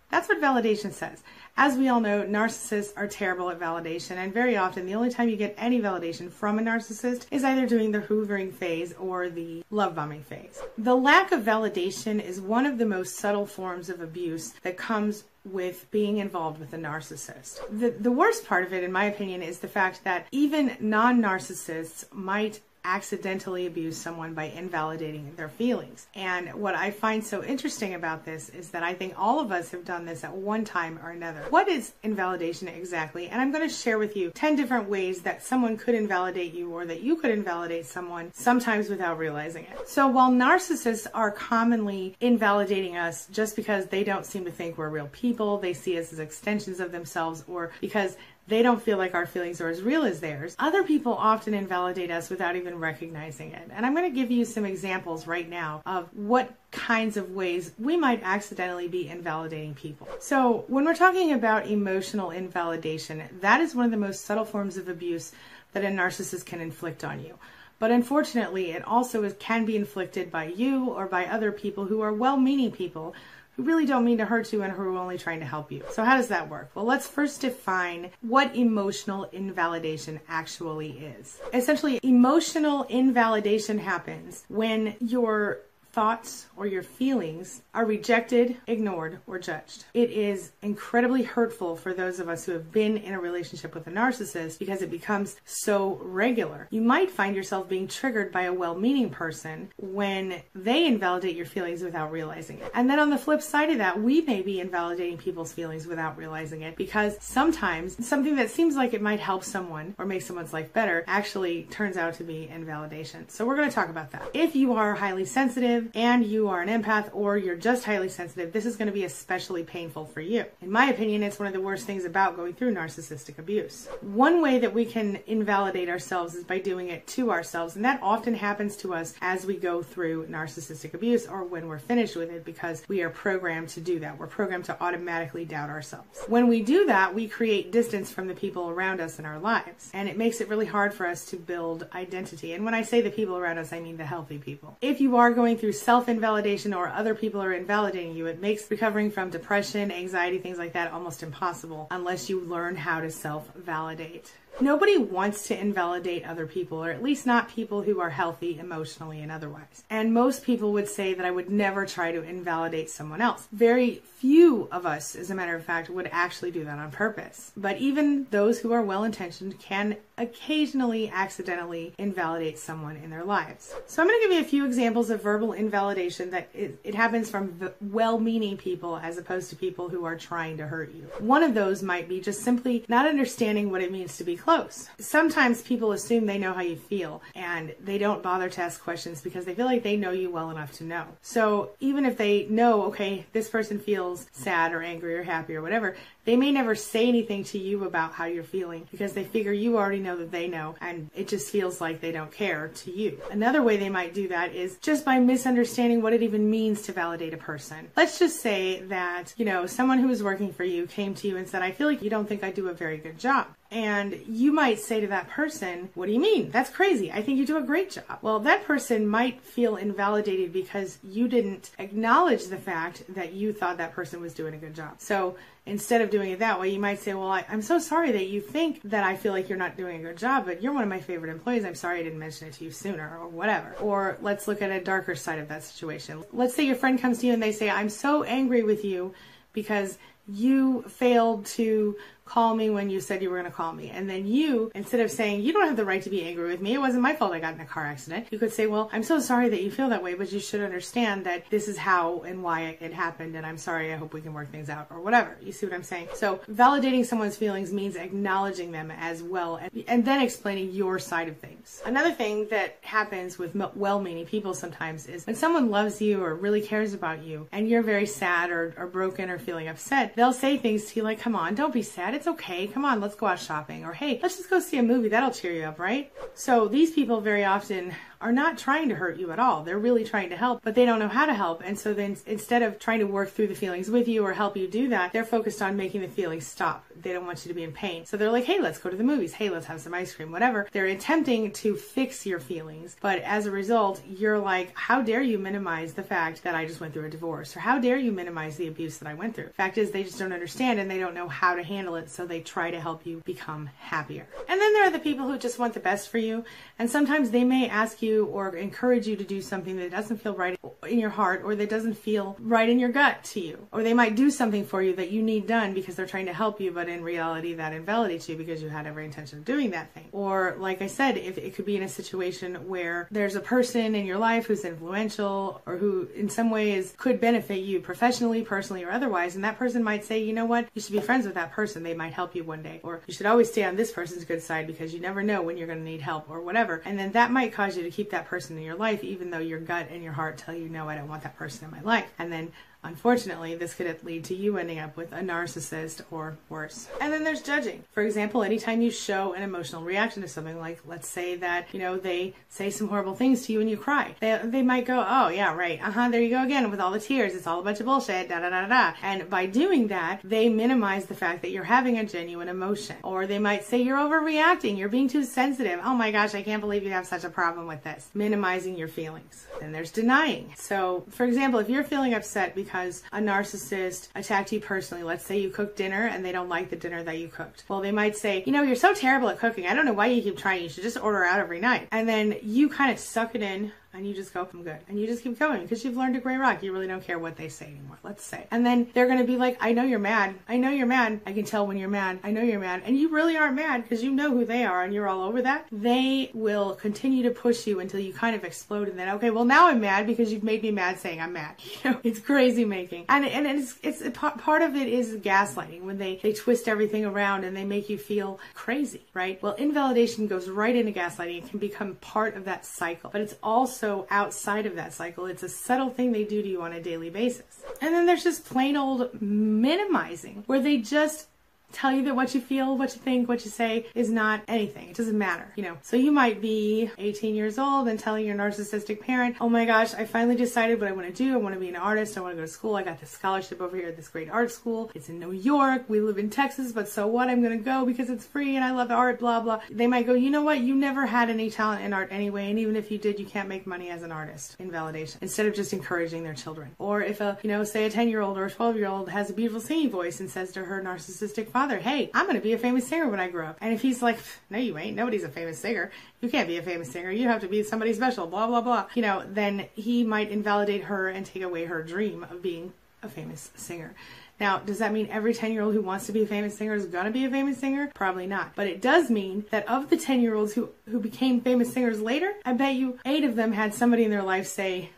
That's 0.10 0.30
what 0.30 0.42
validation 0.42 0.94
says. 0.94 1.24
As 1.58 1.76
we 1.76 1.90
all 1.90 2.00
know, 2.00 2.24
narcissists 2.24 2.94
are 2.96 3.08
terrible 3.08 3.50
at 3.50 3.60
validation, 3.60 4.18
and 4.18 4.32
very 4.32 4.56
often 4.56 4.86
the 4.86 4.94
only 4.94 5.10
time 5.10 5.28
you 5.28 5.36
get 5.36 5.56
any 5.58 5.82
validation 5.82 6.32
from 6.32 6.60
a 6.60 6.62
narcissist 6.62 7.26
is 7.32 7.44
either 7.44 7.66
during 7.66 7.92
the 7.92 8.00
hoovering 8.00 8.54
phase 8.54 8.94
or 8.94 9.30
the 9.30 9.64
love 9.72 9.96
bombing 9.96 10.24
phase. 10.24 10.62
The 10.78 10.96
lack 10.96 11.32
of 11.32 11.42
validation 11.42 12.24
is 12.24 12.40
one 12.40 12.66
of 12.66 12.78
the 12.78 12.86
most 12.86 13.18
subtle 13.18 13.48
forms 13.48 13.90
of 13.90 14.02
abuse 14.02 14.54
that 14.62 14.78
comes 14.78 15.24
with 15.44 15.90
being 15.92 16.18
involved 16.18 16.60
with 16.60 16.74
a 16.74 16.78
narcissist. 16.78 17.60
The, 17.72 17.90
the 17.90 18.12
worst 18.12 18.46
part 18.46 18.66
of 18.66 18.74
it, 18.74 18.84
in 18.84 18.92
my 18.92 19.06
opinion, 19.06 19.42
is 19.42 19.60
the 19.60 19.68
fact 19.68 20.04
that 20.04 20.28
even 20.32 20.78
non 20.80 21.22
narcissists 21.22 22.06
might 22.14 22.62
accidentally 22.88 23.66
abuse 23.66 23.98
someone 23.98 24.34
by 24.34 24.46
invalidating 24.46 25.34
their 25.36 25.50
feelings. 25.50 26.08
And 26.16 26.54
what 26.54 26.74
I 26.74 26.90
find 26.90 27.24
so 27.24 27.44
interesting 27.44 27.94
about 27.94 28.24
this 28.24 28.48
is 28.50 28.70
that 28.72 28.82
I 28.82 28.94
think 28.94 29.14
all 29.18 29.42
of 29.42 29.52
us 29.52 29.72
have 29.72 29.84
done 29.84 30.06
this 30.06 30.24
at 30.24 30.34
one 30.34 30.64
time 30.64 30.98
or 31.04 31.12
another. 31.12 31.44
What 31.50 31.68
is 31.68 31.92
invalidation 32.02 32.70
exactly? 32.70 33.28
And 33.28 33.42
I'm 33.42 33.52
going 33.52 33.68
to 33.68 33.74
share 33.74 34.00
with 34.00 34.16
you 34.16 34.32
10 34.32 34.56
different 34.56 34.88
ways 34.90 35.22
that 35.24 35.44
someone 35.44 35.76
could 35.76 35.96
invalidate 35.96 36.54
you 36.54 36.72
or 36.72 36.86
that 36.86 37.02
you 37.02 37.18
could 37.18 37.32
invalidate 37.32 37.86
someone, 37.86 38.32
sometimes 38.34 38.90
without 38.90 39.18
realizing 39.18 39.66
it. 39.66 39.90
So 39.90 40.08
while 40.08 40.32
narcissists 40.32 41.08
are 41.14 41.30
commonly 41.30 42.16
invalidating 42.22 42.96
us 42.96 43.28
just 43.28 43.58
because 43.58 43.88
they 43.88 44.06
don't 44.06 44.26
seem 44.26 44.46
to 44.46 44.52
think 44.52 44.78
we're 44.78 44.90
real 44.90 45.10
people, 45.12 45.58
they 45.58 45.74
see 45.74 46.00
us 46.00 46.14
as 46.14 46.20
extensions 46.20 46.80
of 46.80 46.94
themselves, 46.94 47.44
or 47.50 47.74
because 47.82 48.16
they 48.48 48.62
don't 48.62 48.82
feel 48.82 48.98
like 48.98 49.14
our 49.14 49.26
feelings 49.26 49.60
are 49.60 49.70
as 49.70 49.82
real 49.82 50.04
as 50.04 50.20
theirs. 50.22 50.56
Other 50.58 50.84
people 50.84 51.14
often 51.14 51.54
invalidate 51.54 52.10
us 52.10 52.30
without 52.30 52.56
even 52.56 52.80
recognizing 52.80 53.52
it. 53.52 53.70
And 53.72 53.86
I'm 53.86 53.94
going 53.94 54.10
to 54.10 54.16
give 54.16 54.32
you 54.32 54.46
some 54.46 54.66
examples 54.66 55.28
right 55.28 55.48
now 55.48 55.82
of 55.86 56.08
what 56.16 56.54
kinds 56.72 57.18
of 57.18 57.32
ways 57.32 57.72
we 57.78 57.98
might 57.98 58.22
accidentally 58.24 58.88
be 58.88 59.10
invalidating 59.10 59.76
people. 59.76 60.08
So, 60.20 60.64
when 60.68 60.86
we're 60.86 60.96
talking 60.96 61.34
about 61.34 61.68
emotional 61.68 62.32
invalidation, 62.32 63.24
that 63.42 63.62
is 63.62 63.76
one 63.76 63.86
of 63.86 63.92
the 63.92 63.98
most 63.98 64.26
subtle 64.26 64.46
forms 64.46 64.78
of 64.78 64.88
abuse 64.88 65.34
that 65.74 65.84
a 65.84 65.88
narcissist 65.88 66.46
can 66.46 66.62
inflict 66.62 67.04
on 67.04 67.24
you. 67.24 67.38
But 67.80 67.92
unfortunately, 67.92 68.72
it 68.72 68.84
also 68.88 69.24
is, 69.24 69.36
can 69.38 69.66
be 69.66 69.76
inflicted 69.76 70.32
by 70.32 70.46
you 70.46 70.90
or 70.90 71.06
by 71.06 71.26
other 71.26 71.52
people 71.52 71.86
who 71.86 72.02
are 72.02 72.14
well 72.14 72.38
meaning 72.38 72.72
people 72.72 73.14
who 73.58 73.64
really 73.64 73.86
don't 73.86 74.06
mean 74.06 74.20
to 74.20 74.26
hurt 74.26 74.54
you 74.54 74.62
and 74.62 74.72
who 74.72 74.84
are 74.84 74.98
only 74.98 75.18
trying 75.18 75.40
to 75.40 75.46
help 75.46 75.72
you. 75.72 75.84
So, 75.92 76.04
how 76.04 76.16
does 76.16 76.28
that 76.30 76.50
work? 76.50 76.70
Well, 76.76 76.86
let's 76.86 77.08
first 77.08 77.42
define 77.42 78.12
what 78.22 78.56
emotional 78.56 79.26
invalidation 79.32 80.20
actually 80.30 80.92
is. 80.92 81.40
Essentially, 81.54 82.00
emotional 82.04 82.84
invalidation 82.84 83.80
happens 83.80 84.46
when 84.48 84.96
your 85.00 85.62
thoughts 85.98 86.46
or 86.56 86.68
your 86.68 86.84
feelings 86.84 87.64
are 87.74 87.84
rejected, 87.84 88.56
ignored, 88.68 89.20
or 89.26 89.40
judged. 89.40 89.86
It 89.96 90.12
is 90.12 90.52
incredibly 90.62 91.24
hurtful 91.24 91.76
for 91.76 91.92
those 91.92 92.20
of 92.20 92.30
us 92.30 92.46
who 92.46 92.52
have 92.52 92.72
been 92.72 92.98
in 92.98 93.16
a 93.16 93.20
relationship 93.20 93.74
with 93.74 93.88
a 93.88 93.90
narcissist 93.90 94.60
because 94.60 94.84
it 94.84 94.92
becomes 94.92 95.38
so 95.46 96.00
regular. 96.04 96.68
You 96.70 96.82
might 96.82 97.10
find 97.10 97.36
yourself 97.36 97.68
being 97.68 97.88
triggered 97.88 98.32
by 98.32 98.44
a 98.44 98.54
well 98.54 98.76
meaning 98.76 99.10
person 99.10 99.70
when 99.78 100.40
they 100.54 100.86
invalidate 100.86 101.36
your 101.36 101.48
feelings 101.48 101.82
without 101.82 102.12
realizing 102.12 102.60
it. 102.60 102.70
And 102.76 102.88
then 102.88 103.00
on 103.00 103.10
the 103.10 103.18
flip 103.18 103.42
side 103.42 103.72
of 103.72 103.80
that, 103.80 104.00
we 104.00 104.22
may 104.22 104.44
be 104.44 104.60
invalidating 104.60 105.18
people's 105.18 105.52
feelings 105.52 105.88
without 105.88 106.16
realizing 106.16 106.62
it 106.62 106.76
because 106.76 107.18
sometimes 107.22 108.06
something 108.06 108.36
that 108.36 108.52
seems 108.52 108.76
like 108.76 108.94
it 108.94 109.02
might 109.02 109.20
help 109.20 109.44
someone 109.44 109.96
or 109.98 110.06
make 110.06 110.22
someone's 110.22 110.54
life 110.54 110.72
better 110.74 111.04
actually 111.08 111.64
turns 111.72 111.98
out 111.98 112.14
to 112.14 112.24
be 112.24 112.48
invalidation. 112.50 113.28
So 113.30 113.48
we're 113.48 113.56
going 113.56 113.70
to 113.70 113.74
talk 113.74 113.90
about 113.90 114.12
that. 114.12 114.30
If 114.36 114.56
you 114.56 114.74
are 114.74 114.94
highly 114.94 115.26
sensitive, 115.26 115.87
and 115.96 116.26
you 116.26 116.50
are 116.50 116.62
an 116.62 116.70
empath 116.70 117.10
or 117.14 117.38
you're 117.38 117.56
just 117.56 117.84
highly 117.84 118.10
sensitive, 118.10 118.52
this 118.52 118.66
is 118.66 118.76
going 118.76 118.88
to 118.88 118.94
be 118.94 119.04
especially 119.04 119.64
painful 119.64 120.06
for 120.06 120.22
you. 120.22 120.46
In 120.62 120.72
my 120.72 120.86
opinion, 120.86 121.24
it's 121.24 121.40
one 121.40 121.48
of 121.48 121.54
the 121.54 121.62
worst 121.62 121.86
things 121.86 122.06
about 122.06 122.36
going 122.36 122.54
through 122.54 122.74
narcissistic 122.74 123.38
abuse. 123.38 123.88
One 124.02 124.42
way 124.42 124.60
that 124.60 124.74
we 124.74 124.86
can 124.86 125.20
invalidate 125.28 125.90
ourselves 125.90 126.36
is 126.36 126.44
by 126.44 126.60
doing 126.60 126.90
it 126.90 127.06
to 127.08 127.32
ourselves, 127.32 127.76
and 127.76 127.86
that 127.86 128.00
often 128.02 128.34
happens 128.34 128.76
to 128.78 128.94
us 128.94 129.14
as 129.22 129.46
we 129.46 129.58
go 129.58 129.82
through 129.82 130.28
narcissistic 130.28 130.94
abuse 130.94 131.28
or 131.28 131.44
when 131.44 131.68
we're 131.68 131.80
finished 131.80 132.16
with 132.16 132.30
it 132.30 132.46
because 132.46 132.84
we 132.88 133.02
are 133.02 133.10
programmed 133.10 133.70
to 133.70 133.82
do 133.82 134.00
that. 134.00 134.18
We're 134.18 134.28
programmed 134.28 134.66
to 134.66 134.82
automatically 134.82 135.46
doubt 135.46 135.70
ourselves. 135.70 136.22
When 136.28 136.48
we 136.48 136.62
do 136.62 136.86
that, 136.88 137.14
we 137.14 137.28
create 137.28 137.72
distance 137.72 138.12
from 138.12 138.28
the 138.28 138.34
people 138.34 138.70
around 138.70 139.00
us 139.00 139.20
in 139.20 139.26
our 139.26 139.40
lives, 139.40 139.90
and 139.94 140.08
it 140.08 140.18
makes 140.18 140.42
it 140.42 140.50
really 140.50 140.66
hard 140.66 140.94
for 140.94 141.06
us 141.06 141.26
to 141.28 141.38
build 141.38 141.88
identity. 141.94 142.54
And 142.54 142.66
when 142.66 142.74
I 142.74 142.82
say 142.82 143.02
the 143.02 143.10
people 143.10 143.38
around 143.38 143.58
us, 143.58 143.74
I 143.74 143.80
mean 143.80 143.98
the 143.98 144.06
healthy 144.06 144.38
people. 144.38 144.78
If 144.82 145.02
you 145.02 145.18
are 145.18 145.32
going 145.32 145.58
through 145.58 145.67
self 145.72 146.10
invalidation 146.10 146.74
or 146.74 146.88
other 146.90 147.16
people 147.16 147.42
are 147.42 147.54
invalidating 147.54 148.16
you, 148.16 148.28
it 148.28 148.42
makes 148.42 148.70
recovering 148.70 149.12
from 149.12 149.30
depression, 149.30 149.92
anxiety, 149.92 150.38
things 150.38 150.58
like 150.58 150.74
that 150.74 150.92
almost 150.92 151.24
impossible 151.24 151.88
unless 151.92 152.30
you 152.30 152.42
learn 152.42 152.76
how 152.76 153.00
to 153.02 153.12
self 153.12 153.50
validate. 153.56 154.32
Nobody 154.60 154.98
wants 154.98 155.48
to 155.48 155.60
invalidate 155.60 156.28
other 156.28 156.48
people, 156.48 156.84
or 156.84 156.90
at 156.90 157.04
least 157.04 157.28
not 157.28 157.48
people 157.48 157.84
who 157.84 158.00
are 158.00 158.10
healthy 158.10 158.58
emotionally 158.58 159.22
and 159.22 159.32
otherwise. 159.32 159.84
And 159.90 160.14
most 160.14 160.44
people 160.44 160.74
would 160.74 160.88
say 160.88 161.14
that 161.14 161.26
I 161.26 161.32
would 161.32 161.52
never 161.52 161.86
try 161.86 162.12
to 162.12 162.24
invalidate 162.24 162.90
someone 162.90 163.22
else. 163.22 163.48
Very 163.52 164.02
few 164.18 164.68
of 164.72 164.86
us, 164.86 165.16
as 165.16 165.30
a 165.30 165.36
matter 165.36 165.56
of 165.56 165.64
fact, 165.64 165.92
would 165.92 166.10
actually 166.12 166.50
do 166.50 166.66
that 166.66 166.80
on 166.80 166.90
purpose. 166.90 167.52
But 167.56 167.78
even 167.78 168.26
those 168.32 168.60
who 168.60 168.72
are 168.72 168.82
well 168.82 169.04
intentioned 169.04 169.60
can 169.60 169.98
occasionally 170.18 171.10
accidentally 171.10 171.94
invalidate 172.00 172.58
someone 172.58 172.96
in 172.98 173.12
their 173.12 173.24
lives. 173.24 173.76
So 173.86 174.02
I'm 174.02 174.08
going 174.08 174.20
to 174.20 174.28
give 174.28 174.36
you 174.36 174.42
a 174.42 174.50
few 174.50 174.66
examples 174.66 175.12
of 175.12 175.22
verbal 175.22 175.54
invalidation 175.54 176.32
that 176.32 176.50
it, 176.56 176.80
it 176.84 176.96
happens 176.96 177.30
from 177.30 177.70
well 177.80 178.20
meaning 178.20 178.58
people 178.58 178.98
as 178.98 179.20
opposed 179.20 179.52
to 179.52 179.56
people 179.56 179.90
who 179.90 180.06
are 180.06 180.16
trying 180.16 180.58
to 180.58 180.66
hurt 180.66 180.94
you. 180.94 181.04
One 181.20 181.44
of 181.44 181.54
those 181.54 181.84
might 181.84 182.10
be 182.10 182.20
just 182.20 182.42
simply 182.42 182.84
not 182.88 183.06
understanding 183.06 183.70
what 183.70 183.82
it 183.82 183.92
means 183.92 184.18
to 184.18 184.24
be 184.24 184.36
close. 184.48 184.88
Sometimes 184.98 185.62
people 185.62 185.92
assume 185.92 186.26
they 186.26 186.38
know 186.38 186.54
how 186.54 186.62
you 186.62 186.78
feel 186.78 187.22
and 187.36 187.76
they 187.84 187.98
don't 187.98 188.24
bother 188.24 188.48
to 188.48 188.62
ask 188.62 188.82
questions 188.82 189.20
because 189.20 189.44
they 189.44 189.54
feel 189.54 189.66
like 189.66 189.84
they 189.84 189.98
know 189.98 190.12
you 190.12 190.30
well 190.30 190.52
enough 190.52 190.72
to 190.72 190.86
know. 190.86 191.04
So 191.22 191.72
even 191.82 192.06
if 192.06 192.16
they 192.16 192.46
know, 192.46 192.84
okay, 192.84 193.26
this 193.34 193.50
person 193.50 193.78
feels 193.78 194.26
sad 194.32 194.72
or 194.72 194.82
angry 194.82 195.16
or 195.16 195.24
happy 195.24 195.54
or 195.54 195.62
whatever, 195.62 195.98
they 196.24 196.38
may 196.38 196.52
never 196.52 196.76
say 196.76 197.10
anything 197.10 197.44
to 197.46 197.58
you 197.58 197.84
about 197.84 198.14
how 198.14 198.24
you're 198.24 198.42
feeling 198.42 198.88
because 198.90 199.12
they 199.12 199.26
figure 199.26 199.52
you 199.52 199.78
already 199.78 200.00
know 200.00 200.16
that 200.16 200.32
they 200.32 200.48
know 200.48 200.76
and 200.80 201.10
it 201.14 201.28
just 201.28 201.50
feels 201.52 201.82
like 201.82 202.00
they 202.00 202.14
don't 202.14 202.32
care 202.32 202.70
to 202.70 202.92
you. 202.92 203.20
Another 203.30 203.62
way 203.62 203.76
they 203.76 203.90
might 203.90 204.14
do 204.14 204.30
that 204.30 204.56
is 204.56 204.78
just 204.78 205.04
by 205.04 205.20
misunderstanding 205.20 206.02
what 206.02 206.14
it 206.14 206.24
even 206.24 206.50
means 206.50 206.84
to 206.84 206.94
validate 206.94 207.34
a 207.34 207.38
person. 207.38 207.90
Let's 207.98 208.18
just 208.18 208.42
say 208.42 208.80
that, 208.84 209.34
you 209.36 209.44
know, 209.44 209.66
someone 209.66 210.00
who 210.00 210.08
was 210.08 210.24
working 210.24 210.54
for 210.54 210.64
you 210.64 210.88
came 210.88 211.14
to 211.16 211.28
you 211.28 211.36
and 211.36 211.50
said, 211.50 211.62
I 211.62 211.72
feel 211.72 211.88
like 211.88 212.02
you 212.02 212.10
don't 212.10 212.30
think 212.30 212.46
I 212.46 212.52
do 212.52 212.70
a 212.70 212.74
very 212.74 212.98
good 212.98 213.20
job. 213.20 213.48
And 213.70 214.22
you 214.28 214.54
might 214.54 214.80
say 214.80 215.02
to 215.02 215.08
that 215.08 215.30
person, 215.30 215.90
What 215.94 216.06
do 216.06 216.14
you 216.14 216.22
mean? 216.22 216.52
That's 216.52 216.70
crazy. 216.70 217.12
I 217.12 217.22
think 217.22 217.38
you 217.38 217.46
do 217.46 217.58
a 217.58 217.62
great 217.62 217.92
job. 217.92 218.20
Well, 218.22 218.40
that 218.40 218.64
person 218.64 219.08
might 219.08 219.42
feel 219.42 219.76
invalidated 219.76 220.54
because 220.54 221.00
you 221.04 221.28
didn't 221.28 221.72
acknowledge 221.78 222.46
the 222.46 222.58
fact 222.58 223.04
that 223.10 223.34
you 223.34 223.52
thought 223.52 223.78
that 223.78 223.92
person 223.92 224.22
was 224.22 224.34
doing 224.34 224.54
a 224.54 224.58
good 224.58 224.74
job. 224.74 224.96
So 225.00 225.36
instead 225.66 226.00
of 226.00 226.10
doing 226.10 226.32
it 226.32 226.40
that 226.40 226.62
way, 226.62 226.70
you 226.70 226.80
might 226.80 227.00
say, 227.00 227.14
Well, 227.14 227.30
I, 227.30 227.44
am 227.50 227.62
so 227.62 227.78
sorry 227.78 228.14
that 228.14 228.28
you 228.28 228.40
think 228.40 228.82
that 228.84 229.04
I 229.04 229.18
feel 229.18 229.34
like 229.34 229.50
you're 229.50 229.58
not 229.58 229.76
doing 229.76 230.00
a 230.00 230.10
good 230.10 230.18
job, 230.18 230.46
but 230.46 230.64
you're 230.64 230.74
one 230.74 230.84
of 230.84 230.90
my 230.90 231.02
favorite 231.02 231.32
employees. 231.32 231.66
I'm 231.66 231.76
sorry 231.76 232.00
I 232.00 232.04
didn't 232.04 232.20
mention 232.20 232.48
it 232.48 232.54
to 232.54 232.64
you 232.64 232.72
sooner, 232.72 233.18
or 233.20 233.28
whatever. 233.28 233.74
Or 233.82 234.18
let's 234.22 234.48
look 234.48 234.62
at 234.62 234.72
a 234.72 234.82
darker 234.82 235.16
side 235.16 235.40
of 235.40 235.50
that 235.50 235.64
situation. 235.64 236.24
Let's 236.32 236.56
say 236.56 236.64
your 236.64 236.78
friend 236.78 236.98
comes 237.02 237.20
to 237.20 237.28
you 237.28 237.34
and 237.34 237.44
they 237.44 237.52
say, 237.52 237.70
I'm 237.70 237.90
so 237.90 238.24
angry 238.24 238.64
with 238.64 238.86
you 238.86 239.14
because 239.52 239.98
you 240.28 240.84
failed 240.84 241.46
to 241.46 241.96
call 242.28 242.56
me 242.56 242.70
when 242.70 242.90
you 242.90 243.00
said 243.00 243.22
you 243.22 243.30
were 243.30 243.38
going 243.38 243.50
to 243.50 243.56
call 243.56 243.74
me. 243.74 243.90
And 243.90 244.10
then 244.10 244.28
you, 244.28 244.72
instead 244.76 245.00
of 245.00 245.10
saying, 245.10 245.42
you 245.42 245.54
don't 245.54 245.68
have 245.68 245.78
the 245.78 245.86
right 245.86 246.02
to 246.04 246.10
be 246.10 246.24
angry 246.24 246.48
with 246.50 246.62
me, 246.62 246.74
it 246.74 246.80
wasn't 246.80 247.02
my 247.02 247.16
fault 247.16 247.34
I 247.34 247.40
got 247.40 247.54
in 247.54 247.60
a 247.60 247.66
car 247.66 247.86
accident, 247.86 248.28
you 248.32 248.40
could 248.40 248.54
say, 248.54 248.68
well, 248.68 248.90
I'm 248.92 249.04
so 249.04 249.20
sorry 249.20 249.50
that 249.50 249.64
you 249.64 249.72
feel 249.72 249.90
that 249.90 250.04
way, 250.04 250.14
but 250.14 250.32
you 250.32 250.40
should 250.40 250.62
understand 250.62 251.26
that 251.26 251.50
this 251.50 251.68
is 251.68 251.78
how 251.78 252.22
and 252.22 252.44
why 252.44 252.78
it 252.80 252.94
happened, 252.94 253.36
and 253.36 253.46
I'm 253.46 253.58
sorry, 253.58 253.94
I 253.94 253.98
hope 253.98 254.14
we 254.14 254.22
can 254.22 254.34
work 254.34 254.52
things 254.52 254.70
out, 254.70 254.88
or 254.90 255.00
whatever. 255.02 255.38
You 255.42 255.52
see 255.52 255.66
what 255.66 255.76
I'm 255.76 255.84
saying? 255.84 256.10
So 256.14 256.42
validating 256.52 257.06
someone's 257.06 257.38
feelings 257.38 257.72
means 257.72 257.96
acknowledging 257.96 258.72
them 258.72 258.92
as 258.92 259.24
well, 259.24 259.56
and, 259.58 259.72
and 259.88 260.06
then 260.06 260.22
explaining 260.22 260.72
your 260.72 261.00
side 261.00 261.28
of 261.28 261.38
things. 261.38 261.82
Another 261.86 262.12
thing 262.12 262.48
that 262.50 262.78
happens 262.82 263.38
with 263.38 263.56
well-meaning 263.76 264.26
people 264.26 264.54
sometimes 264.54 265.08
is 265.08 265.26
when 265.26 265.36
someone 265.36 265.70
loves 265.70 266.02
you 266.02 266.24
or 266.24 266.36
really 266.36 266.62
cares 266.62 266.94
about 266.94 267.24
you, 267.24 267.48
and 267.52 267.70
you're 267.70 267.84
very 267.84 268.06
sad 268.06 268.50
or, 268.50 268.74
or 268.78 268.88
broken 268.88 269.30
or 269.30 269.40
feeling 269.40 269.68
upset, 269.68 270.16
they'll 270.16 270.34
say 270.34 270.58
things 270.58 270.86
to 270.86 271.00
you 271.00 271.04
like, 271.04 271.20
come 271.20 271.36
on, 271.36 271.56
don't 271.56 271.74
be 271.74 271.82
sad, 271.82 272.14
it's 272.18 272.28
okay, 272.28 272.66
come 272.66 272.84
on, 272.84 273.00
let's 273.00 273.14
go 273.14 273.28
out 273.28 273.40
shopping, 273.40 273.86
or 273.86 273.94
hey, 273.94 274.20
let's 274.24 274.38
just 274.38 274.50
go 274.50 274.60
see 274.60 274.80
a 274.80 274.84
movie, 274.84 275.08
that'll 275.08 275.30
cheer 275.30 275.52
you 275.54 275.64
up, 275.66 275.78
right? 275.78 276.12
So 276.34 276.68
these 276.68 276.92
people 276.92 277.22
very 277.22 277.46
often 277.46 277.94
are 278.22 278.32
not 278.32 278.58
trying 278.58 278.90
to 278.90 278.96
hurt 278.96 279.18
you 279.18 279.32
at 279.32 279.40
all. 279.40 279.64
They're 279.64 279.78
really 279.78 280.04
trying 280.04 280.30
to 280.30 280.38
help, 280.38 280.62
but 280.64 280.76
they 280.76 280.86
don't 280.86 281.00
know 281.00 281.08
how 281.08 281.26
to 281.26 281.34
help. 281.34 281.62
And 281.64 281.78
so 281.78 281.94
then 281.94 282.18
instead 282.26 282.62
of 282.62 282.80
trying 282.80 283.00
to 283.00 283.06
work 283.06 283.30
through 283.30 283.48
the 283.48 283.56
feelings 283.56 283.90
with 283.90 284.08
you 284.08 284.24
or 284.26 284.34
help 284.34 284.58
you 284.58 284.68
do 284.68 284.90
that, 284.90 285.14
they're 285.14 285.24
focused 285.24 285.62
on 285.62 285.78
making 285.78 286.02
the 286.02 286.08
feelings 286.08 286.48
stop. 286.48 286.86
They 287.00 287.14
don't 287.14 287.26
want 287.26 287.46
you 287.46 287.50
to 287.50 287.56
be 287.56 287.64
in 287.64 287.72
pain. 287.72 288.06
So 288.06 288.18
they're 288.18 288.32
like, 288.32 288.46
hey, 288.46 288.60
let's 288.60 288.80
go 288.80 288.90
to 288.90 288.96
the 288.96 289.04
movies. 289.04 289.34
Hey, 289.34 289.50
let's 289.50 289.68
have 289.68 289.82
some 289.82 289.94
ice 289.94 290.14
cream, 290.14 290.32
whatever. 290.32 290.68
They're 290.72 290.86
attempting 290.86 291.52
to 291.54 291.76
fix 291.76 292.26
your 292.26 292.40
feelings. 292.40 292.96
But 293.02 293.20
as 293.20 293.46
a 293.46 293.52
result, 293.52 294.02
you're 294.08 294.40
like, 294.40 294.72
how 294.76 295.02
dare 295.02 295.22
you 295.22 295.38
minimize 295.38 295.94
the 295.94 296.04
fact 296.04 296.44
that 296.44 296.56
I 296.56 296.66
just 296.66 296.80
went 296.80 296.94
through 296.94 297.06
a 297.06 297.10
divorce? 297.10 297.56
Or 297.56 297.60
how 297.60 297.78
dare 297.78 297.98
you 297.98 298.12
minimize 298.12 298.58
the 298.58 298.68
abuse 298.68 298.98
that 298.98 299.08
I 299.08 299.14
went 299.14 299.36
through? 299.36 299.50
Fact 299.50 299.78
is, 299.78 299.92
they 299.92 300.04
just 300.04 300.18
don't 300.20 300.34
understand 300.34 300.80
and 300.80 300.90
they 300.90 301.00
don't 301.00 301.14
know 301.14 301.28
how 301.28 301.56
to 301.56 301.64
handle 301.64 301.96
it. 301.96 302.10
So 302.10 302.26
they 302.26 302.42
try 302.42 302.72
to 302.72 302.80
help 302.80 303.06
you 303.06 303.22
become 303.26 303.70
happier. 303.80 304.28
And 304.48 304.60
then 304.60 304.74
there 304.74 304.88
are 304.88 304.92
the 304.92 305.00
people 305.00 305.28
who 305.28 305.38
just 305.38 305.60
want 305.60 305.74
the 305.74 305.80
best 305.80 306.10
for 306.10 306.18
you. 306.18 306.44
And 306.80 306.90
sometimes 306.90 307.30
they 307.30 307.44
may 307.44 307.70
ask 307.70 308.02
you 308.02 308.07
or 308.28 308.56
encourage 308.56 308.98
encourage 308.98 309.08
you 309.08 309.16
to 309.18 309.24
do 309.24 309.42
something 309.42 309.78
that 309.78 309.92
doesn't 309.92 310.18
feel 310.18 310.34
right 310.34 310.60
in 310.88 310.98
your 310.98 311.10
heart 311.10 311.42
or 311.44 311.56
that 311.56 311.70
doesn't 311.70 311.96
feel 311.96 312.36
right 312.40 312.70
in 312.70 312.80
your 312.80 312.90
gut 312.90 313.24
to 313.24 313.40
you. 313.40 313.68
Or 313.72 313.84
they 313.84 313.94
might 313.94 314.16
do 314.16 314.32
something 314.32 314.66
for 314.66 314.82
you 314.82 314.96
that 314.96 315.12
you 315.12 315.22
need 315.22 315.46
done 315.46 315.74
because 315.74 315.96
they're 315.96 316.08
trying 316.08 316.26
to 316.28 316.34
help 316.34 316.62
you, 316.62 316.72
but 316.72 316.88
in 316.88 317.04
reality 317.04 317.54
that 317.56 317.74
invalidates 317.74 318.30
you 318.30 318.36
because 318.36 318.62
you 318.62 318.70
had 318.70 318.88
every 318.88 319.06
intention 319.06 319.40
of 319.40 319.46
doing 319.46 319.72
that 319.72 319.94
thing. 319.94 320.06
Or 320.12 320.56
like 320.58 320.82
I 320.82 320.88
said, 320.88 321.18
if 321.18 321.38
it 321.38 321.56
could 321.56 321.66
be 321.66 321.76
in 321.76 321.84
a 321.84 321.90
situation 321.90 322.68
where 322.68 323.08
there's 323.12 323.36
a 323.36 323.40
person 323.40 323.94
in 323.94 324.06
your 324.06 324.18
life 324.18 324.46
who's 324.48 324.64
influential 324.64 325.62
or 325.66 325.78
who 325.78 326.08
in 326.16 326.30
some 326.30 326.50
ways 326.50 326.94
could 326.98 327.20
benefit 327.20 327.60
you 327.60 327.80
professionally, 327.80 328.42
personally, 328.42 328.84
or 328.84 328.92
otherwise, 328.92 329.36
and 329.36 329.44
that 329.44 329.58
person 329.58 329.84
might 329.84 330.06
say, 330.06 330.24
you 330.24 330.34
know 330.34 330.46
what, 330.46 330.68
you 330.74 330.82
should 330.82 330.94
be 330.94 331.02
friends 331.02 331.26
with 331.26 331.36
that 331.36 331.52
person. 331.52 331.84
They 331.84 331.94
might 331.94 332.14
help 332.14 332.36
you 332.36 332.44
one 332.44 332.64
day. 332.64 332.80
Or 332.84 333.02
you 333.06 333.14
should 333.14 333.26
always 333.26 333.52
stay 333.52 333.64
on 333.64 333.76
this 333.76 333.92
person's 333.92 334.24
good 334.24 334.42
side 334.42 334.66
because 334.66 334.94
you 334.94 335.00
never 335.00 335.22
know 335.22 335.42
when 335.42 335.58
you're 335.58 335.68
going 335.68 335.80
to 335.80 335.86
need 335.86 336.02
help 336.02 336.30
or 336.30 336.42
whatever. 336.42 336.82
And 336.86 336.98
then 336.98 337.12
that 337.12 337.32
might 337.32 337.54
cause 337.54 337.76
you 337.76 337.84
to 337.84 337.92
keep 337.98 338.12
that 338.12 338.28
person 338.28 338.56
in 338.56 338.64
your 338.64 338.76
life, 338.76 339.04
even 339.04 339.32
though 339.32 339.40
your 339.40 339.60
gut 339.60 339.88
and 339.90 340.04
your 340.04 340.14
heart 340.14 340.38
tell 340.38 340.54
you, 340.54 340.70
no, 340.70 340.88
I 340.88 340.94
don't 340.94 341.08
want 341.08 341.24
that 341.24 341.36
person 341.36 341.66
in 341.66 341.72
my 341.72 341.82
life. 341.82 342.06
And 342.20 342.32
then 342.32 342.52
Unfortunately, 342.88 343.54
this 343.54 343.74
could 343.74 344.02
lead 344.06 344.24
to 344.24 344.34
you 344.34 344.58
ending 344.58 344.80
up 344.80 344.96
with 344.96 345.12
a 345.12 345.18
narcissist 345.18 346.02
or 346.10 346.38
worse. 346.48 346.88
And 347.02 347.12
then 347.12 347.26
there's 347.26 347.42
judging. 347.42 347.84
For 347.92 348.02
example, 348.02 348.44
anytime 348.44 348.82
you 348.82 348.92
show 348.92 349.34
an 349.34 349.44
emotional 349.44 349.84
reaction 349.84 350.22
to 350.22 350.28
something, 350.30 350.58
like 350.58 350.80
let's 350.86 351.08
say 351.08 351.36
that, 351.36 351.68
you 351.74 351.80
know, 351.80 351.98
they 351.98 352.34
say 352.48 352.70
some 352.70 352.88
horrible 352.88 353.14
things 353.14 353.46
to 353.46 353.54
you 353.54 353.60
and 353.60 353.70
you 353.70 353.76
cry. 353.76 354.16
They, 354.22 354.40
they 354.42 354.62
might 354.62 354.86
go, 354.86 355.06
oh, 355.06 355.28
yeah, 355.28 355.54
right. 355.54 355.82
Uh 355.84 355.92
huh, 355.92 356.10
there 356.10 356.22
you 356.22 356.30
go 356.30 356.44
again 356.44 356.72
with 356.72 356.80
all 356.80 356.92
the 356.92 357.00
tears. 357.00 357.36
It's 357.36 357.46
all 357.46 357.60
a 357.60 357.64
bunch 357.64 357.82
of 357.82 357.86
bullshit, 357.86 358.30
da 358.30 358.40
da 358.40 358.50
da 358.50 358.68
da. 358.68 358.94
And 359.04 359.30
by 359.30 359.48
doing 359.48 359.88
that, 359.88 360.22
they 360.24 360.48
minimize 360.48 361.08
the 361.08 361.16
fact 361.16 361.42
that 361.42 361.52
you're 361.52 361.66
having 361.66 362.00
a 362.00 362.06
genuine 362.06 362.48
emotion. 362.48 362.96
Or 363.04 363.28
they 363.28 363.40
might 363.40 363.66
say 363.66 363.82
you're 363.82 363.98
overreacting, 363.98 364.78
you're 364.78 364.88
being 364.88 365.10
too 365.10 365.26
sensitive. 365.26 365.82
Oh 365.84 365.94
my 365.94 366.12
gosh, 366.12 366.36
I 366.36 366.42
can't 366.42 366.62
believe 366.62 366.84
you 366.84 366.92
have 366.92 367.06
such 367.06 367.26
a 367.26 367.30
problem 367.30 367.68
with 367.68 367.84
this. 367.84 368.10
Minimizing 368.14 368.78
your 368.78 368.88
feelings. 368.88 369.46
Then 369.60 369.74
there's 369.74 369.92
denying. 369.92 370.54
So, 370.56 371.04
for 371.10 371.26
example, 371.26 371.60
if 371.60 371.70
you're 371.70 371.84
feeling 371.84 372.14
upset 372.14 372.56
because 372.56 372.77
because 372.78 373.04
a 373.12 373.20
narcissist 373.20 374.10
attacked 374.16 374.52
you 374.52 374.60
personally. 374.60 375.04
Let's 375.04 375.26
say 375.26 375.40
you 375.40 375.50
cooked 375.50 375.78
dinner 375.78 376.08
and 376.08 376.24
they 376.24 376.32
don't 376.32 376.50
like 376.50 376.70
the 376.70 376.76
dinner 376.76 377.04
that 377.04 377.18
you 377.18 377.28
cooked. 377.28 377.64
Well, 377.68 377.82
they 377.82 377.92
might 377.92 378.16
say, 378.16 378.44
you 378.46 378.52
know, 378.52 378.62
you're 378.62 378.76
so 378.76 378.94
terrible 378.94 379.30
at 379.30 379.40
cooking. 379.40 379.66
I 379.66 379.74
don't 379.74 379.86
know 379.86 379.94
why 379.94 380.08
you 380.08 380.22
keep 380.22 380.38
trying. 380.38 380.64
You 380.64 380.70
should 380.70 380.84
just 380.84 381.02
order 381.02 381.24
out 381.24 381.40
every 381.40 381.60
night. 381.60 381.88
And 381.92 382.08
then 382.08 382.38
you 382.44 382.70
kind 382.70 382.92
of 382.92 383.00
suck 383.00 383.36
it 383.36 383.42
in 383.42 383.72
and 383.94 384.08
you 384.08 384.14
just 384.14 384.34
go, 384.34 384.48
I'm 384.54 384.64
good. 384.64 384.78
And 384.88 385.00
you 385.00 385.08
just 385.08 385.24
keep 385.24 385.40
going 385.40 385.62
because 385.64 385.84
you've 385.84 385.98
learned 385.98 386.16
a 386.16 386.20
gray 386.20 386.38
rock. 386.38 386.62
You 386.62 386.72
really 386.72 386.88
don't 386.88 387.04
care 387.04 387.18
what 387.18 387.36
they 387.36 387.50
say 387.50 387.66
anymore. 387.66 387.98
Let's 388.04 388.24
say. 388.24 388.46
And 388.52 388.66
then 388.66 388.88
they're 388.94 389.08
going 389.08 389.20
to 389.20 389.24
be 389.24 389.38
like, 389.38 389.58
I 389.60 389.74
know 389.74 389.84
you're 389.84 390.00
mad. 390.00 390.36
I 390.48 390.58
know 390.58 390.70
you're 390.70 390.86
mad. 390.86 391.22
I 391.26 391.34
can 391.34 391.46
tell 391.46 391.66
when 391.66 391.78
you're 391.78 391.90
mad. 391.90 392.20
I 392.24 392.32
know 392.32 392.42
you're 392.42 392.60
mad. 392.60 392.84
And 392.86 392.98
you 392.98 393.10
really 393.10 393.38
aren't 393.38 393.56
mad 393.56 393.84
because 393.84 394.04
you 394.04 394.12
know 394.12 394.32
who 394.32 394.46
they 394.46 394.66
are 394.66 394.84
and 394.84 394.94
you're 394.94 395.08
all 395.08 395.24
over 395.24 395.42
that. 395.42 395.68
They 395.72 396.32
will 396.34 396.76
continue 396.76 397.24
to 397.24 397.32
push 397.32 397.66
you 397.66 397.80
until 397.80 398.00
you 398.00 398.14
kind 398.14 398.36
of 398.36 398.44
explode 398.44 398.88
and 398.88 399.00
then, 399.00 399.10
okay, 399.16 399.30
well 399.30 399.46
now 399.46 399.68
I'm 399.68 399.80
mad 399.80 400.06
because 400.06 400.32
you've 400.32 400.44
made 400.44 400.62
me 400.62 400.72
mad 400.72 401.00
saying 401.00 401.22
I'm 401.22 401.34
mad. 401.34 401.56
You 401.84 401.92
know, 401.92 402.00
it's 402.04 402.20
crazy 402.20 402.66
making. 402.66 403.06
And, 403.08 403.24
and 403.24 403.46
it's, 403.46 403.78
it's 403.84 404.02
part 404.18 404.64
of 404.64 404.76
it 404.76 404.88
is 404.88 405.16
gaslighting 405.18 405.84
when 405.84 406.00
they, 406.00 406.16
they 406.16 406.34
twist 406.34 406.68
everything 406.68 407.06
around 407.06 407.44
and 407.44 407.56
they 407.56 407.66
make 407.66 407.88
you 407.88 408.00
feel 408.00 408.40
crazy, 408.56 409.06
right? 409.14 409.42
Well, 409.44 409.54
invalidation 409.54 410.26
goes 410.26 410.50
right 410.50 410.76
into 410.76 410.92
gaslighting. 410.92 411.44
It 411.44 411.50
can 411.50 411.60
become 411.60 411.96
part 411.96 412.36
of 412.36 412.46
that 412.46 412.66
cycle, 412.66 413.12
but 413.12 413.22
it's 413.22 413.36
also 413.44 413.77
outside 414.10 414.66
of 414.66 414.76
that 414.76 414.94
cycle. 414.94 415.26
It's 415.26 415.44
a 415.44 415.50
subtle 415.50 415.90
thing 415.90 416.12
they 416.12 416.24
do 416.24 416.42
to 416.42 416.48
you 416.48 416.62
on 416.62 416.74
a 416.74 416.82
daily 416.82 417.10
basis. 417.10 417.64
And 417.82 417.94
then 417.94 418.06
there's 418.06 418.24
just 418.24 418.46
plain 418.46 418.76
old 418.76 419.22
minimizing 419.22 420.44
where 420.48 420.60
they 420.60 420.78
just 420.78 421.28
tell 421.72 421.92
you 421.92 422.04
that 422.04 422.16
what 422.16 422.34
you 422.34 422.42
feel, 422.42 422.78
what 422.78 422.96
you 422.96 423.02
think, 423.02 423.28
what 423.28 423.44
you 423.46 423.52
say 423.52 423.86
is 423.94 424.10
not 424.10 424.42
anything. 424.48 424.90
It 424.90 424.96
doesn't 424.96 425.18
matter, 425.18 425.52
you 425.56 425.64
know. 425.64 425.78
So 425.82 425.98
you 425.98 426.12
might 426.12 426.42
be 426.42 426.90
18 426.98 427.36
years 427.36 427.58
old 427.60 427.88
and 427.88 428.00
telling 428.00 428.26
your 428.26 428.36
narcissistic 428.36 429.02
parent, 429.02 429.38
oh 429.40 429.50
my 429.50 429.66
gosh, 429.66 429.94
I 429.94 430.06
finally 430.06 430.36
decided 430.36 430.80
what 430.80 430.90
I 430.90 430.92
want 430.94 431.08
to 431.08 431.14
do. 431.14 431.34
I 431.34 431.38
want 431.38 431.54
to 431.56 431.60
be 431.60 431.70
an 431.70 431.76
artist. 431.76 432.18
I 432.18 432.22
want 432.22 432.34
to 432.34 432.38
go 432.38 432.42
to 432.42 432.48
school. 432.48 432.76
I 432.76 432.84
got 432.84 433.00
this 433.00 433.12
scholarship 433.12 433.62
over 433.62 433.76
here 433.76 433.88
at 433.88 433.96
this 433.96 434.08
great 434.08 434.30
art 434.30 434.52
school. 434.52 434.92
It's 434.96 435.10
in 435.10 435.20
New 435.20 435.32
York. 435.32 435.86
We 435.88 436.00
live 436.00 436.18
in 436.18 436.30
Texas, 436.30 436.72
but 436.72 436.88
so 436.88 437.08
what? 437.08 437.30
I'm 437.30 437.42
going 437.42 437.58
to 437.58 437.64
go 437.64 437.86
because 437.86 438.10
it's 438.10 438.26
free 438.26 438.56
and 438.56 438.64
I 438.64 438.72
love 438.72 438.92
art, 438.92 439.20
blah, 439.20 439.40
blah. 439.42 439.62
They 439.70 439.88
might 439.88 440.08
go, 440.08 440.14
you 440.14 440.30
know 440.30 440.44
what? 440.44 440.62
You 440.62 440.76
never 440.76 441.06
had 441.06 441.30
any 441.30 441.50
talent 441.50 441.84
in 441.84 441.94
art 441.94 442.10
anyway. 442.12 442.50
And 442.50 442.60
even 442.60 442.76
if 442.76 442.92
you 442.92 442.98
did, 442.98 443.20
you 443.20 443.26
can't 443.26 443.50
make 443.50 443.68
money 443.68 443.90
as 443.90 444.04
an 444.04 444.12
artist. 444.12 444.56
Invalidation. 444.60 445.20
Instead 445.22 445.46
of 445.46 445.54
just 445.54 445.74
encouraging 445.74 446.24
their 446.24 446.34
children. 446.34 446.72
Or 446.80 447.02
if 447.02 447.22
a, 447.22 447.38
you 447.44 447.50
know, 447.50 447.64
say 447.64 447.86
a 447.86 447.90
10 447.90 448.10
year 448.10 448.22
old 448.22 448.38
or 448.38 448.46
a 448.46 448.52
12 448.52 448.78
year 448.78 448.88
old 448.88 449.10
has 449.10 449.30
a 449.30 449.34
beautiful 449.34 449.62
singing 449.62 449.90
voice 449.90 450.20
and 450.20 450.30
says 450.30 450.52
to 450.54 450.64
her 450.64 450.82
narcissistic 450.82 451.50
father, 451.58 451.80
hey, 451.80 452.12
I'm 452.14 452.26
going 452.28 452.36
to 452.36 452.42
be 452.42 452.54
a 452.54 452.58
famous 452.60 452.88
singer 452.88 453.10
when 453.10 453.20
I 453.20 453.30
grow 453.30 453.48
up. 453.48 453.58
And 453.62 453.74
if 453.74 453.82
he's 453.82 454.04
like, 454.04 454.20
no, 454.52 454.60
you 454.60 454.78
ain't. 454.78 454.96
Nobody's 454.96 455.24
a 455.24 455.30
famous 455.30 455.58
singer. 455.58 455.90
You 456.22 456.30
can't 456.30 456.48
be 456.48 456.58
a 456.58 456.62
famous 456.62 456.92
singer. 456.92 457.10
You 457.10 457.28
have 457.30 457.42
to 457.42 457.48
be 457.48 457.64
somebody 457.64 457.94
special, 457.94 458.28
blah, 458.28 458.46
blah, 458.46 458.62
blah. 458.62 458.86
You 458.94 459.02
know, 459.02 459.24
then 459.28 459.66
he 459.74 460.04
might 460.04 460.30
invalidate 460.30 460.84
her 460.84 461.10
and 461.10 461.26
take 461.26 461.42
away 461.42 461.66
her 461.66 461.82
dream 461.82 462.28
of 462.30 462.44
being 462.44 462.74
a 463.02 463.10
famous 463.10 463.50
singer. 463.56 463.96
Now, 464.40 464.60
does 464.60 464.78
that 464.78 464.94
mean 464.94 465.08
every 465.10 465.34
10 465.34 465.52
year 465.52 465.64
old 465.64 465.74
who 465.74 465.82
wants 465.82 466.06
to 466.06 466.12
be 466.12 466.22
a 466.22 466.28
famous 466.28 466.56
singer 466.56 466.76
is 466.76 466.86
going 466.86 467.06
to 467.06 467.12
be 467.12 467.26
a 467.26 467.32
famous 467.32 467.58
singer? 467.58 467.90
Probably 467.96 468.28
not. 468.28 468.52
But 468.56 468.68
it 468.68 468.80
does 468.80 469.10
mean 469.10 469.46
that 469.50 469.68
of 469.68 469.90
the 469.90 469.98
10 469.98 470.22
year 470.22 470.36
olds 470.36 470.54
who, 470.54 470.70
who 470.88 471.00
became 471.00 471.42
famous 471.42 471.74
singers 471.74 472.00
later, 472.00 472.34
I 472.46 472.54
bet 472.54 472.76
you 472.76 473.00
eight 473.04 473.24
of 473.24 473.36
them 473.36 473.54
had 473.54 473.74
somebody 473.74 474.04
in 474.04 474.12
their 474.12 474.22
life 474.22 474.46
say, 474.46 474.92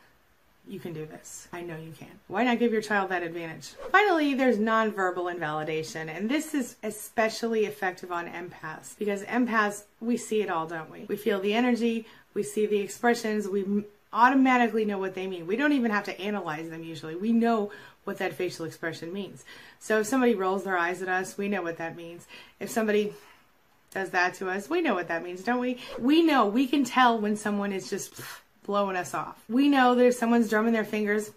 you 0.70 0.80
can 0.80 0.94
do 0.94 1.06
this. 1.06 1.48
I 1.52 1.62
know 1.62 1.76
you 1.76 1.92
can. 1.92 2.08
Why 2.28 2.44
not 2.44 2.60
give 2.60 2.72
your 2.72 2.82
child 2.82 3.10
that 3.10 3.24
advantage? 3.24 3.74
Finally, 3.92 4.36
there's 4.36 4.58
nonverbal 4.58 5.32
invalidation, 5.32 6.10
and 6.10 6.30
this 6.30 6.54
is 6.54 6.76
especially 6.84 7.66
effective 7.66 8.12
on 8.12 8.28
empaths 8.28 8.98
because 8.98 9.24
empaths, 9.24 9.84
we 10.00 10.16
see 10.16 10.42
it 10.42 10.50
all, 10.50 10.68
don't 10.68 10.92
we? 10.92 11.06
We 11.08 11.18
feel 11.18 11.40
the 11.40 11.54
energy, 11.54 12.06
we 12.34 12.44
see 12.44 12.66
the 12.66 12.78
expressions, 12.78 13.48
we 13.48 13.84
automatically 14.14 14.86
know 14.86 14.98
what 14.98 15.16
they 15.16 15.28
mean. 15.28 15.48
We 15.48 15.56
don't 15.56 15.74
even 15.74 15.92
have 15.92 16.06
to 16.06 16.20
analyze 16.20 16.70
them 16.70 16.84
usually. 16.84 17.16
We 17.16 17.32
know 17.32 17.72
what 18.04 18.18
that 18.20 18.34
facial 18.34 18.66
expression 18.66 19.14
means. 19.14 19.46
So 19.80 20.00
if 20.00 20.08
somebody 20.08 20.36
rolls 20.36 20.64
their 20.64 20.78
eyes 20.78 21.02
at 21.02 21.10
us, 21.10 21.38
we 21.38 21.48
know 21.48 21.62
what 21.62 21.78
that 21.78 21.96
means. 21.96 22.28
If 22.60 22.70
somebody 22.70 23.14
does 23.92 24.12
that 24.12 24.36
to 24.36 24.50
us, 24.50 24.70
we 24.70 24.82
know 24.82 24.94
what 24.94 25.08
that 25.08 25.24
means, 25.24 25.44
don't 25.44 25.60
we? 25.60 25.80
We 26.00 26.24
know, 26.24 26.48
we 26.48 26.68
can 26.68 26.84
tell 26.84 27.20
when 27.20 27.36
someone 27.36 27.72
is 27.72 27.90
just 27.90 28.22
blowing 28.70 28.96
us 28.96 29.16
off. 29.16 29.44
We 29.50 29.68
know 29.68 29.96
that 29.96 30.06
if 30.06 30.14
someone's 30.14 30.48
drumming 30.48 30.74
their 30.74 30.86
fingers 30.86 31.32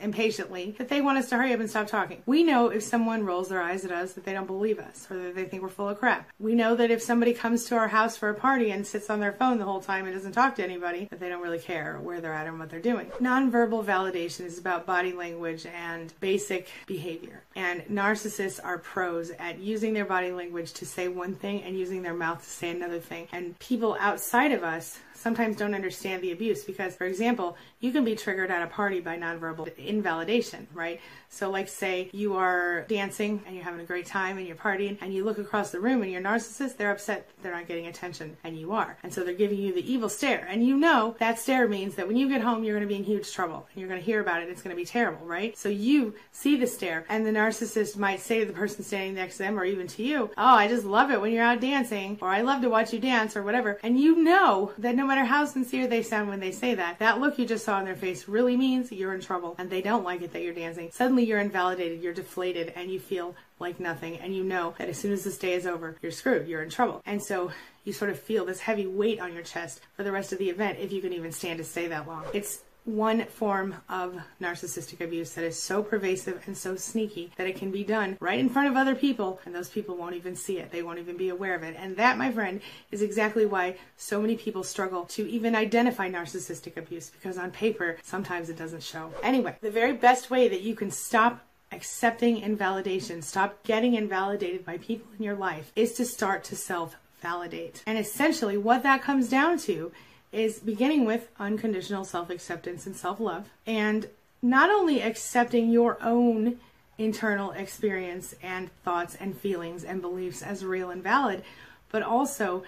impatiently 0.00 0.74
that 0.78 0.88
they 0.88 1.00
want 1.00 1.16
us 1.16 1.28
to 1.28 1.36
hurry 1.36 1.52
up 1.52 1.60
and 1.60 1.70
stop 1.70 1.86
talking. 1.86 2.22
We 2.26 2.42
know 2.42 2.68
if 2.70 2.82
someone 2.82 3.24
rolls 3.24 3.48
their 3.48 3.62
eyes 3.62 3.84
at 3.84 3.92
us 3.92 4.14
that 4.14 4.24
they 4.24 4.32
don't 4.32 4.48
believe 4.48 4.80
us 4.80 5.06
or 5.08 5.16
that 5.16 5.36
they 5.36 5.44
think 5.44 5.62
we're 5.62 5.68
full 5.68 5.88
of 5.88 5.98
crap. 5.98 6.28
We 6.40 6.56
know 6.56 6.74
that 6.74 6.90
if 6.90 7.00
somebody 7.00 7.32
comes 7.32 7.66
to 7.66 7.76
our 7.76 7.86
house 7.86 8.16
for 8.16 8.28
a 8.28 8.34
party 8.34 8.72
and 8.72 8.84
sits 8.84 9.10
on 9.10 9.20
their 9.20 9.32
phone 9.32 9.58
the 9.58 9.64
whole 9.64 9.80
time 9.80 10.06
and 10.06 10.14
doesn't 10.14 10.32
talk 10.32 10.56
to 10.56 10.64
anybody, 10.64 11.06
that 11.10 11.20
they 11.20 11.28
don't 11.28 11.42
really 11.42 11.60
care 11.60 11.98
where 12.02 12.20
they're 12.20 12.34
at 12.34 12.48
and 12.48 12.58
what 12.58 12.68
they're 12.68 12.80
doing. 12.80 13.06
Nonverbal 13.20 13.84
validation 13.84 14.44
is 14.44 14.58
about 14.58 14.86
body 14.86 15.12
language 15.12 15.66
and 15.66 16.12
basic 16.18 16.68
behavior. 16.86 17.42
And 17.54 17.82
narcissists 17.82 18.58
are 18.62 18.78
pros 18.78 19.30
at 19.30 19.60
using 19.60 19.94
their 19.94 20.04
body 20.04 20.32
language 20.32 20.72
to 20.74 20.84
say 20.84 21.06
one 21.06 21.36
thing 21.36 21.62
and 21.62 21.78
using 21.78 22.02
their 22.02 22.14
mouth 22.14 22.42
to 22.42 22.50
say 22.50 22.70
another 22.70 22.98
thing. 22.98 23.28
And 23.30 23.56
people 23.60 23.96
outside 24.00 24.52
of 24.52 24.62
us 24.62 24.98
sometimes 25.16 25.56
don't 25.56 25.74
understand 25.74 26.22
the 26.22 26.32
abuse 26.32 26.64
because, 26.64 26.94
for 26.94 27.04
example, 27.04 27.56
you 27.80 27.92
can 27.92 28.04
be 28.04 28.14
triggered 28.14 28.50
at 28.50 28.62
a 28.62 28.66
party 28.66 29.00
by 29.00 29.16
nonverbal 29.16 29.74
invalidation, 29.76 30.66
right? 30.72 31.00
So, 31.28 31.50
like, 31.50 31.68
say 31.68 32.08
you 32.12 32.36
are 32.36 32.82
dancing 32.88 33.42
and 33.46 33.54
you're 33.54 33.64
having 33.64 33.80
a 33.80 33.84
great 33.84 34.06
time 34.06 34.38
and 34.38 34.46
your 34.46 34.56
partying, 34.56 34.96
and 35.00 35.12
you 35.12 35.24
look 35.24 35.38
across 35.38 35.70
the 35.70 35.80
room 35.80 36.02
and 36.02 36.10
you're 36.10 36.22
narcissist, 36.22 36.76
they're 36.76 36.90
upset 36.90 37.28
they're 37.42 37.54
not 37.54 37.68
getting 37.68 37.86
attention, 37.86 38.36
and 38.44 38.58
you 38.58 38.72
are. 38.72 38.96
And 39.02 39.12
so 39.12 39.22
they're 39.22 39.34
giving 39.34 39.58
you 39.58 39.72
the 39.72 39.92
evil 39.92 40.08
stare. 40.08 40.46
And 40.50 40.66
you 40.66 40.76
know 40.76 41.14
that 41.18 41.38
stare 41.38 41.68
means 41.68 41.94
that 41.94 42.08
when 42.08 42.16
you 42.16 42.28
get 42.28 42.40
home, 42.40 42.64
you're 42.64 42.74
going 42.74 42.88
to 42.88 42.92
be 42.92 42.98
in 42.98 43.04
huge 43.04 43.32
trouble 43.32 43.66
and 43.72 43.80
you're 43.80 43.88
going 43.88 44.00
to 44.00 44.04
hear 44.04 44.20
about 44.20 44.42
it. 44.42 44.48
It's 44.48 44.62
going 44.62 44.74
to 44.74 44.80
be 44.80 44.86
terrible, 44.86 45.24
right? 45.26 45.56
So 45.56 45.68
you 45.68 46.14
see 46.32 46.56
the 46.56 46.66
stare, 46.66 47.04
and 47.08 47.24
the 47.24 47.30
narcissist 47.30 47.96
might 47.96 48.20
say 48.20 48.40
to 48.40 48.46
the 48.46 48.52
person 48.52 48.82
standing 48.84 49.14
next 49.14 49.36
to 49.36 49.44
them 49.44 49.58
or 49.58 49.64
even 49.64 49.86
to 49.88 50.02
you, 50.02 50.30
Oh, 50.36 50.56
I 50.56 50.68
just 50.68 50.84
love 50.84 51.10
it 51.10 51.20
when 51.20 51.32
you're 51.32 51.44
out 51.44 51.60
dancing, 51.60 52.18
or 52.20 52.28
I 52.28 52.40
love 52.40 52.62
to 52.62 52.70
watch 52.70 52.92
you 52.92 52.98
dance, 52.98 53.36
or 53.36 53.42
whatever. 53.42 53.78
And 53.82 53.98
you 54.00 54.22
know 54.22 54.72
that 54.78 54.96
no 54.96 55.05
matter 55.06 55.24
how 55.24 55.44
sincere 55.44 55.86
they 55.86 56.02
sound 56.02 56.28
when 56.28 56.40
they 56.40 56.52
say 56.52 56.74
that, 56.74 56.98
that 56.98 57.20
look 57.20 57.38
you 57.38 57.46
just 57.46 57.64
saw 57.64 57.76
on 57.76 57.84
their 57.84 57.96
face 57.96 58.28
really 58.28 58.56
means 58.56 58.92
you're 58.92 59.14
in 59.14 59.20
trouble 59.20 59.54
and 59.58 59.70
they 59.70 59.80
don't 59.80 60.04
like 60.04 60.22
it 60.22 60.32
that 60.32 60.42
you're 60.42 60.54
dancing. 60.54 60.90
Suddenly 60.92 61.24
you're 61.24 61.40
invalidated, 61.40 62.02
you're 62.02 62.12
deflated, 62.12 62.72
and 62.76 62.90
you 62.90 62.98
feel 62.98 63.34
like 63.58 63.80
nothing. 63.80 64.18
And 64.18 64.34
you 64.34 64.44
know 64.44 64.74
that 64.78 64.88
as 64.88 64.98
soon 64.98 65.12
as 65.12 65.24
this 65.24 65.38
day 65.38 65.54
is 65.54 65.66
over, 65.66 65.96
you're 66.02 66.12
screwed, 66.12 66.48
you're 66.48 66.62
in 66.62 66.70
trouble. 66.70 67.02
And 67.06 67.22
so 67.22 67.50
you 67.84 67.92
sort 67.92 68.10
of 68.10 68.18
feel 68.18 68.44
this 68.44 68.60
heavy 68.60 68.86
weight 68.86 69.20
on 69.20 69.32
your 69.32 69.42
chest 69.42 69.80
for 69.94 70.02
the 70.02 70.12
rest 70.12 70.32
of 70.32 70.38
the 70.38 70.50
event 70.50 70.78
if 70.80 70.92
you 70.92 71.00
can 71.00 71.12
even 71.12 71.32
stand 71.32 71.58
to 71.58 71.64
stay 71.64 71.86
that 71.86 72.06
long. 72.06 72.24
It's 72.32 72.62
one 72.86 73.24
form 73.26 73.74
of 73.88 74.16
narcissistic 74.40 75.00
abuse 75.00 75.32
that 75.34 75.44
is 75.44 75.60
so 75.60 75.82
pervasive 75.82 76.42
and 76.46 76.56
so 76.56 76.76
sneaky 76.76 77.32
that 77.36 77.46
it 77.46 77.56
can 77.56 77.70
be 77.70 77.82
done 77.82 78.16
right 78.20 78.38
in 78.38 78.48
front 78.48 78.68
of 78.68 78.76
other 78.76 78.94
people 78.94 79.40
and 79.44 79.54
those 79.54 79.68
people 79.68 79.96
won't 79.96 80.14
even 80.14 80.36
see 80.36 80.58
it. 80.58 80.70
They 80.70 80.82
won't 80.82 81.00
even 81.00 81.16
be 81.16 81.28
aware 81.28 81.54
of 81.54 81.64
it. 81.64 81.74
And 81.78 81.96
that, 81.96 82.16
my 82.16 82.30
friend, 82.30 82.60
is 82.92 83.02
exactly 83.02 83.44
why 83.44 83.76
so 83.96 84.20
many 84.20 84.36
people 84.36 84.62
struggle 84.62 85.04
to 85.06 85.28
even 85.28 85.56
identify 85.56 86.08
narcissistic 86.08 86.76
abuse 86.76 87.10
because 87.10 87.36
on 87.36 87.50
paper, 87.50 87.98
sometimes 88.04 88.48
it 88.48 88.56
doesn't 88.56 88.82
show. 88.82 89.12
Anyway, 89.22 89.56
the 89.60 89.70
very 89.70 89.92
best 89.92 90.30
way 90.30 90.48
that 90.48 90.60
you 90.60 90.76
can 90.76 90.90
stop 90.90 91.40
accepting 91.72 92.38
invalidation, 92.38 93.20
stop 93.20 93.62
getting 93.64 93.94
invalidated 93.94 94.64
by 94.64 94.78
people 94.78 95.08
in 95.18 95.24
your 95.24 95.34
life 95.34 95.72
is 95.74 95.92
to 95.94 96.04
start 96.04 96.44
to 96.44 96.54
self 96.54 96.96
validate. 97.20 97.82
And 97.86 97.98
essentially, 97.98 98.56
what 98.56 98.84
that 98.84 99.02
comes 99.02 99.28
down 99.28 99.58
to 99.60 99.90
is 100.36 100.58
beginning 100.58 101.06
with 101.06 101.28
unconditional 101.38 102.04
self 102.04 102.28
acceptance 102.28 102.86
and 102.86 102.94
self 102.94 103.18
love, 103.18 103.48
and 103.66 104.06
not 104.42 104.68
only 104.68 105.00
accepting 105.00 105.70
your 105.70 105.96
own 106.02 106.58
internal 106.98 107.52
experience 107.52 108.34
and 108.42 108.70
thoughts 108.84 109.16
and 109.18 109.36
feelings 109.36 109.82
and 109.82 110.02
beliefs 110.02 110.42
as 110.42 110.64
real 110.64 110.90
and 110.90 111.02
valid, 111.02 111.42
but 111.90 112.02
also 112.02 112.62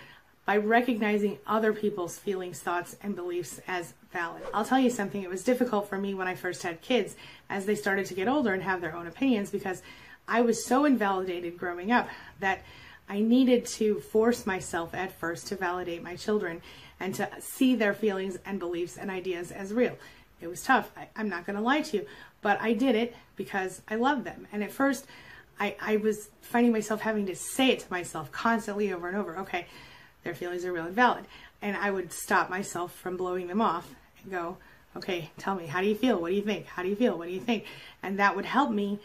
by 0.46 0.56
recognizing 0.56 1.38
other 1.46 1.74
people's 1.74 2.18
feelings, 2.18 2.58
thoughts, 2.58 2.96
and 3.02 3.14
beliefs 3.14 3.60
as 3.68 3.92
valid. 4.12 4.42
I'll 4.54 4.64
tell 4.64 4.78
you 4.78 4.88
something, 4.88 5.22
it 5.22 5.28
was 5.28 5.44
difficult 5.44 5.90
for 5.90 5.98
me 5.98 6.14
when 6.14 6.26
I 6.26 6.34
first 6.34 6.62
had 6.62 6.80
kids 6.80 7.16
as 7.50 7.66
they 7.66 7.74
started 7.74 8.06
to 8.06 8.14
get 8.14 8.28
older 8.28 8.54
and 8.54 8.62
have 8.62 8.80
their 8.80 8.96
own 8.96 9.06
opinions 9.06 9.50
because 9.50 9.82
I 10.26 10.40
was 10.40 10.64
so 10.64 10.86
invalidated 10.86 11.58
growing 11.58 11.92
up 11.92 12.08
that 12.40 12.62
I 13.10 13.20
needed 13.20 13.66
to 13.66 14.00
force 14.00 14.46
myself 14.46 14.94
at 14.94 15.12
first 15.12 15.48
to 15.48 15.56
validate 15.56 16.02
my 16.02 16.16
children 16.16 16.62
and 17.00 17.14
to 17.14 17.28
see 17.40 17.74
their 17.74 17.94
feelings 17.94 18.38
and 18.44 18.58
beliefs 18.58 18.96
and 18.96 19.10
ideas 19.10 19.52
as 19.52 19.72
real. 19.72 19.96
It 20.40 20.48
was 20.48 20.62
tough. 20.62 20.90
I, 20.96 21.08
am 21.20 21.28
not 21.28 21.46
going 21.46 21.56
to 21.56 21.62
lie 21.62 21.80
to 21.82 21.96
you, 21.98 22.06
but 22.42 22.60
I 22.60 22.72
did 22.72 22.94
it 22.94 23.14
because 23.36 23.82
I 23.88 23.96
love 23.96 24.24
them. 24.24 24.46
And 24.52 24.62
at 24.62 24.72
first, 24.72 25.06
I, 25.58 25.76
I 25.80 25.96
was 25.96 26.30
finding 26.40 26.72
myself 26.72 27.00
having 27.00 27.26
to 27.26 27.36
say 27.36 27.70
it 27.70 27.80
to 27.80 27.90
myself 27.90 28.30
constantly 28.30 28.92
over 28.92 29.08
and 29.08 29.16
over. 29.16 29.38
Okay, 29.38 29.66
their 30.22 30.34
feelings 30.34 30.64
are 30.64 30.72
real 30.72 30.86
and 30.86 30.94
valid. 30.94 31.24
And 31.60 31.76
I 31.76 31.90
would 31.90 32.12
stop 32.12 32.50
myself 32.50 32.94
from 32.94 33.16
blowing 33.16 33.48
them 33.48 33.60
off 33.60 33.92
and 34.22 34.30
go, 34.30 34.56
okay, 34.96 35.30
tell 35.38 35.54
me, 35.54 35.66
how 35.66 35.80
do 35.80 35.88
you 35.88 35.94
feel? 35.94 36.20
What 36.20 36.28
do 36.28 36.34
you 36.34 36.42
think? 36.42 36.66
How 36.66 36.82
do 36.82 36.88
you 36.88 36.96
feel? 36.96 37.18
What 37.18 37.28
do 37.28 37.34
you 37.34 37.40
think? 37.40 37.64
And 38.02 38.18
that 38.18 38.36
would 38.36 38.44
help 38.44 38.70
me 38.70 39.00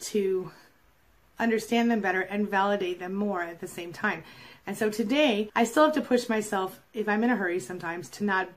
to 0.00 0.50
understand 1.38 1.90
them 1.90 2.00
better 2.00 2.20
and 2.20 2.48
validate 2.48 2.98
them 2.98 3.14
more 3.14 3.42
at 3.42 3.60
the 3.60 3.68
same 3.68 3.92
time. 3.92 4.22
And 4.66 4.76
so 4.76 4.90
today, 4.90 5.50
I 5.54 5.64
still 5.64 5.84
have 5.84 5.94
to 5.94 6.00
push 6.00 6.28
myself, 6.28 6.80
if 6.92 7.08
I'm 7.08 7.24
in 7.24 7.30
a 7.30 7.36
hurry 7.36 7.60
sometimes, 7.60 8.08
to 8.10 8.24
not, 8.24 8.48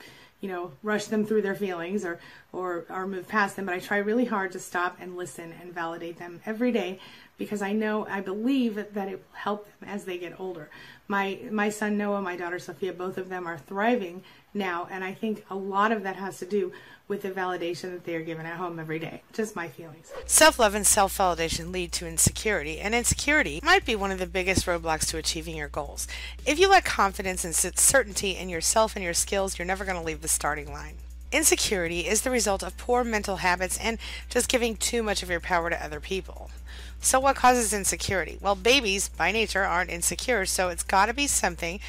you 0.41 0.49
know, 0.49 0.73
rush 0.83 1.05
them 1.05 1.25
through 1.25 1.41
their 1.43 1.55
feelings 1.55 2.03
or, 2.03 2.19
or, 2.53 2.85
or 2.89 3.07
move 3.07 3.27
past 3.27 3.55
them. 3.55 3.65
But 3.65 3.75
I 3.75 3.79
try 3.79 3.97
really 3.97 4.25
hard 4.25 4.51
to 4.53 4.59
stop 4.59 4.97
and 4.99 5.15
listen 5.15 5.53
and 5.61 5.73
validate 5.73 6.19
them 6.19 6.41
every 6.45 6.71
day 6.71 6.99
because 7.37 7.61
I 7.61 7.73
know, 7.73 8.05
I 8.07 8.21
believe 8.21 8.75
that 8.75 9.07
it 9.07 9.15
will 9.15 9.37
help 9.37 9.65
them 9.79 9.89
as 9.89 10.05
they 10.05 10.17
get 10.17 10.39
older. 10.39 10.69
My, 11.07 11.39
my 11.49 11.69
son 11.69 11.97
Noah, 11.97 12.21
my 12.21 12.35
daughter 12.35 12.59
Sophia, 12.59 12.93
both 12.93 13.17
of 13.17 13.29
them 13.29 13.47
are 13.47 13.57
thriving 13.57 14.23
now. 14.53 14.87
And 14.91 15.03
I 15.03 15.13
think 15.13 15.43
a 15.49 15.55
lot 15.55 15.91
of 15.91 16.03
that 16.03 16.17
has 16.17 16.37
to 16.39 16.45
do 16.45 16.71
with 17.07 17.23
the 17.23 17.31
validation 17.31 17.91
that 17.91 18.05
they 18.05 18.15
are 18.15 18.21
given 18.21 18.45
at 18.45 18.57
home 18.57 18.79
every 18.79 18.99
day. 18.99 19.21
Just 19.33 19.55
my 19.55 19.67
feelings. 19.67 20.13
Self 20.25 20.59
love 20.59 20.75
and 20.75 20.87
self 20.87 21.17
validation 21.17 21.73
lead 21.73 21.91
to 21.93 22.07
insecurity, 22.07 22.79
and 22.79 22.95
insecurity 22.95 23.59
might 23.63 23.85
be 23.85 23.97
one 23.97 24.11
of 24.11 24.19
the 24.19 24.25
biggest 24.25 24.65
roadblocks 24.65 25.09
to 25.09 25.17
achieving 25.17 25.57
your 25.57 25.67
goals. 25.67 26.07
If 26.45 26.57
you 26.57 26.69
lack 26.69 26.85
confidence 26.85 27.43
and 27.43 27.53
certainty 27.53 28.37
in 28.37 28.47
yourself 28.47 28.95
and 28.95 29.03
your 29.03 29.13
skills, 29.13 29.59
you're 29.59 29.65
never 29.65 29.83
going 29.83 29.97
to 29.97 30.05
leave 30.05 30.21
the 30.21 30.29
starting 30.29 30.71
line. 30.71 30.95
Insecurity 31.31 32.07
is 32.07 32.23
the 32.23 32.29
result 32.29 32.61
of 32.61 32.75
poor 32.75 33.05
mental 33.05 33.37
habits 33.37 33.77
and 33.77 33.97
just 34.29 34.49
giving 34.49 34.75
too 34.75 35.01
much 35.01 35.23
of 35.23 35.29
your 35.29 35.39
power 35.39 35.69
to 35.69 35.83
other 35.83 36.01
people. 36.01 36.51
So, 36.99 37.21
what 37.21 37.37
causes 37.37 37.71
insecurity? 37.71 38.37
Well, 38.41 38.55
babies 38.55 39.07
by 39.07 39.31
nature 39.31 39.63
aren't 39.63 39.89
insecure, 39.89 40.45
so 40.45 40.67
it's 40.67 40.83
got 40.83 41.05
to 41.05 41.13
be 41.13 41.27
something 41.27 41.79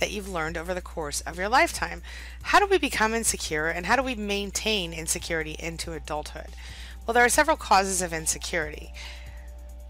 that 0.00 0.10
you've 0.10 0.28
learned 0.28 0.58
over 0.58 0.74
the 0.74 0.82
course 0.82 1.22
of 1.22 1.38
your 1.38 1.48
lifetime. 1.48 2.02
How 2.42 2.58
do 2.58 2.66
we 2.66 2.76
become 2.76 3.14
insecure 3.14 3.68
and 3.68 3.86
how 3.86 3.96
do 3.96 4.02
we 4.02 4.14
maintain 4.14 4.92
insecurity 4.92 5.56
into 5.58 5.92
adulthood? 5.92 6.48
Well, 7.06 7.14
there 7.14 7.24
are 7.24 7.30
several 7.30 7.56
causes 7.56 8.02
of 8.02 8.12
insecurity 8.12 8.92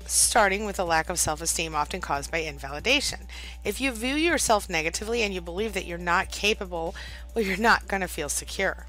starting 0.07 0.65
with 0.65 0.79
a 0.79 0.85
lack 0.85 1.09
of 1.09 1.19
self 1.19 1.41
esteem, 1.41 1.75
often 1.75 2.01
caused 2.01 2.31
by 2.31 2.39
invalidation. 2.39 3.21
If 3.65 3.81
you 3.81 3.93
view 3.93 4.15
yourself 4.15 4.69
negatively 4.69 5.23
and 5.23 5.35
you 5.35 5.41
believe 5.41 5.73
that 5.75 5.87
you're 5.87 5.99
not 5.99 6.31
capable, 6.31 6.95
well, 7.35 7.45
you're 7.45 7.57
not 7.57 7.89
going 7.89 8.01
to 8.03 8.09
feel 8.09 8.29
secure. 8.29 8.87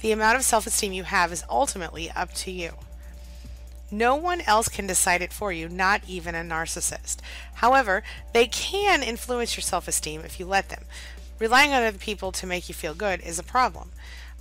The 0.00 0.12
amount 0.12 0.36
of 0.36 0.44
self 0.44 0.66
esteem 0.66 0.92
you 0.92 1.04
have 1.04 1.32
is 1.32 1.44
ultimately 1.50 2.10
up 2.10 2.32
to 2.34 2.50
you. 2.52 2.74
No 3.90 4.14
one 4.14 4.42
else 4.42 4.68
can 4.68 4.86
decide 4.86 5.22
it 5.22 5.32
for 5.32 5.50
you, 5.50 5.68
not 5.68 6.02
even 6.06 6.34
a 6.34 6.42
narcissist. 6.42 7.18
However, 7.54 8.02
they 8.32 8.46
can 8.46 9.02
influence 9.02 9.56
your 9.56 9.62
self 9.62 9.88
esteem 9.88 10.20
if 10.20 10.38
you 10.38 10.46
let 10.46 10.68
them. 10.68 10.84
Relying 11.38 11.72
on 11.72 11.82
other 11.82 11.98
people 11.98 12.30
to 12.32 12.46
make 12.46 12.68
you 12.68 12.74
feel 12.74 12.94
good 12.94 13.20
is 13.22 13.38
a 13.38 13.44
problem. 13.44 13.90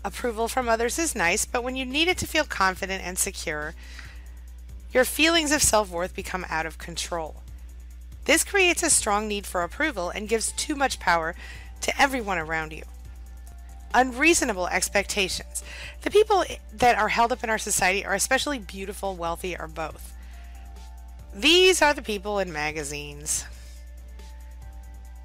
Approval 0.03 0.47
from 0.47 0.69
others 0.69 0.99
is 0.99 1.15
nice, 1.15 1.45
but 1.45 1.63
when 1.63 1.75
you 1.75 1.85
need 1.85 2.07
it 2.07 2.17
to 2.19 2.27
feel 2.27 2.43
confident 2.43 3.03
and 3.03 3.17
secure, 3.17 3.73
your 4.91 5.05
feelings 5.05 5.51
of 5.51 5.63
self 5.63 5.89
worth 5.89 6.15
become 6.15 6.45
out 6.49 6.65
of 6.67 6.77
control. 6.77 7.37
This 8.25 8.43
creates 8.43 8.83
a 8.83 8.89
strong 8.89 9.27
need 9.27 9.47
for 9.47 9.63
approval 9.63 10.09
and 10.09 10.29
gives 10.29 10.51
too 10.51 10.75
much 10.75 10.99
power 10.99 11.33
to 11.81 12.01
everyone 12.01 12.37
around 12.37 12.73
you 12.73 12.83
unreasonable 13.93 14.67
expectations. 14.67 15.63
The 16.01 16.11
people 16.11 16.43
that 16.73 16.97
are 16.97 17.09
held 17.09 17.31
up 17.31 17.43
in 17.43 17.49
our 17.49 17.57
society 17.57 18.05
are 18.05 18.13
especially 18.13 18.59
beautiful, 18.59 19.15
wealthy, 19.15 19.57
or 19.57 19.67
both. 19.67 20.13
These 21.33 21.81
are 21.81 21.93
the 21.93 22.01
people 22.01 22.39
in 22.39 22.51
magazines. 22.51 23.45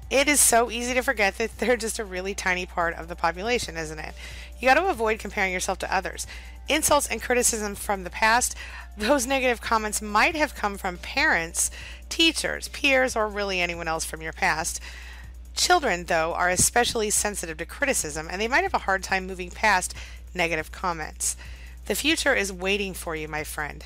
It 0.09 0.27
is 0.27 0.39
so 0.39 0.69
easy 0.69 0.93
to 0.93 1.01
forget 1.01 1.37
that 1.37 1.57
they're 1.57 1.75
just 1.75 1.97
a 1.97 2.05
really 2.05 2.35
tiny 2.35 2.67
part 2.67 2.93
of 2.95 3.07
the 3.07 3.15
population, 3.15 3.77
isn't 3.77 3.97
it? 3.97 4.13
You 4.59 4.67
got 4.67 4.75
to 4.75 4.85
avoid 4.85 5.17
comparing 5.17 5.51
yourself 5.51 5.79
to 5.79 5.91
others. 5.93 6.27
Insults 6.69 7.07
and 7.07 7.21
criticism 7.21 7.73
from 7.73 8.03
the 8.03 8.09
past, 8.09 8.55
those 8.95 9.25
negative 9.25 9.59
comments 9.59 10.01
might 10.01 10.35
have 10.35 10.53
come 10.53 10.77
from 10.77 10.97
parents, 10.97 11.71
teachers, 12.09 12.67
peers, 12.67 13.15
or 13.15 13.27
really 13.27 13.59
anyone 13.59 13.87
else 13.87 14.05
from 14.05 14.21
your 14.21 14.33
past. 14.33 14.79
Children, 15.53 16.05
though, 16.05 16.33
are 16.33 16.49
especially 16.49 17.09
sensitive 17.09 17.57
to 17.57 17.65
criticism 17.65 18.27
and 18.29 18.41
they 18.41 18.47
might 18.47 18.63
have 18.63 18.73
a 18.73 18.79
hard 18.79 19.03
time 19.03 19.27
moving 19.27 19.51
past 19.51 19.93
negative 20.33 20.71
comments. 20.71 21.35
The 21.85 21.95
future 21.95 22.33
is 22.33 22.51
waiting 22.51 22.93
for 22.93 23.15
you, 23.15 23.27
my 23.27 23.43
friend. 23.43 23.85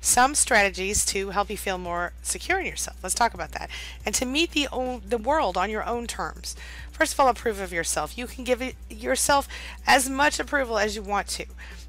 Some 0.00 0.34
strategies 0.34 1.04
to 1.06 1.30
help 1.30 1.50
you 1.50 1.56
feel 1.56 1.76
more 1.76 2.12
secure 2.22 2.60
in 2.60 2.66
yourself. 2.66 2.96
Let's 3.02 3.14
talk 3.16 3.34
about 3.34 3.52
that. 3.52 3.68
And 4.06 4.14
to 4.14 4.24
meet 4.24 4.52
the 4.52 4.68
own, 4.70 5.02
the 5.06 5.18
world 5.18 5.56
on 5.56 5.70
your 5.70 5.84
own 5.84 6.06
terms. 6.06 6.54
First 6.92 7.14
of 7.14 7.20
all, 7.20 7.28
approve 7.28 7.60
of 7.60 7.72
yourself. 7.72 8.16
You 8.16 8.26
can 8.26 8.44
give 8.44 8.62
yourself 8.88 9.48
as 9.86 10.08
much 10.08 10.38
approval 10.38 10.78
as 10.78 10.94
you 10.94 11.02
want 11.02 11.26
to. 11.28 11.46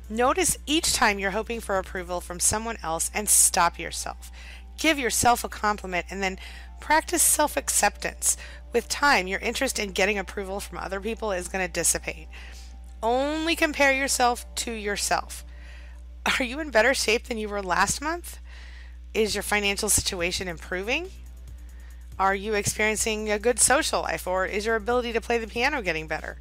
Notice 0.09 0.57
each 0.65 0.93
time 0.93 1.19
you're 1.19 1.31
hoping 1.31 1.59
for 1.59 1.77
approval 1.77 2.19
from 2.19 2.39
someone 2.39 2.77
else 2.81 3.11
and 3.13 3.29
stop 3.29 3.77
yourself. 3.77 4.31
Give 4.77 4.97
yourself 4.97 5.43
a 5.43 5.49
compliment 5.49 6.07
and 6.09 6.23
then 6.23 6.39
practice 6.79 7.21
self 7.21 7.55
acceptance. 7.55 8.37
With 8.71 8.87
time, 8.87 9.27
your 9.27 9.39
interest 9.39 9.79
in 9.79 9.91
getting 9.91 10.19
approval 10.19 10.59
from 10.59 10.77
other 10.77 10.99
people 10.99 11.31
is 11.31 11.47
going 11.47 11.65
to 11.65 11.71
dissipate. 11.71 12.27
Only 13.01 13.55
compare 13.55 13.91
yourself 13.93 14.45
to 14.55 14.71
yourself. 14.71 15.43
Are 16.39 16.43
you 16.43 16.59
in 16.59 16.69
better 16.69 16.93
shape 16.93 17.25
than 17.25 17.37
you 17.37 17.49
were 17.49 17.63
last 17.63 18.01
month? 18.01 18.39
Is 19.13 19.33
your 19.33 19.43
financial 19.43 19.89
situation 19.89 20.47
improving? 20.47 21.09
Are 22.19 22.35
you 22.35 22.53
experiencing 22.53 23.31
a 23.31 23.39
good 23.39 23.59
social 23.59 24.01
life 24.01 24.27
or 24.27 24.45
is 24.45 24.65
your 24.65 24.75
ability 24.75 25.13
to 25.13 25.21
play 25.21 25.37
the 25.37 25.47
piano 25.47 25.81
getting 25.81 26.07
better? 26.07 26.37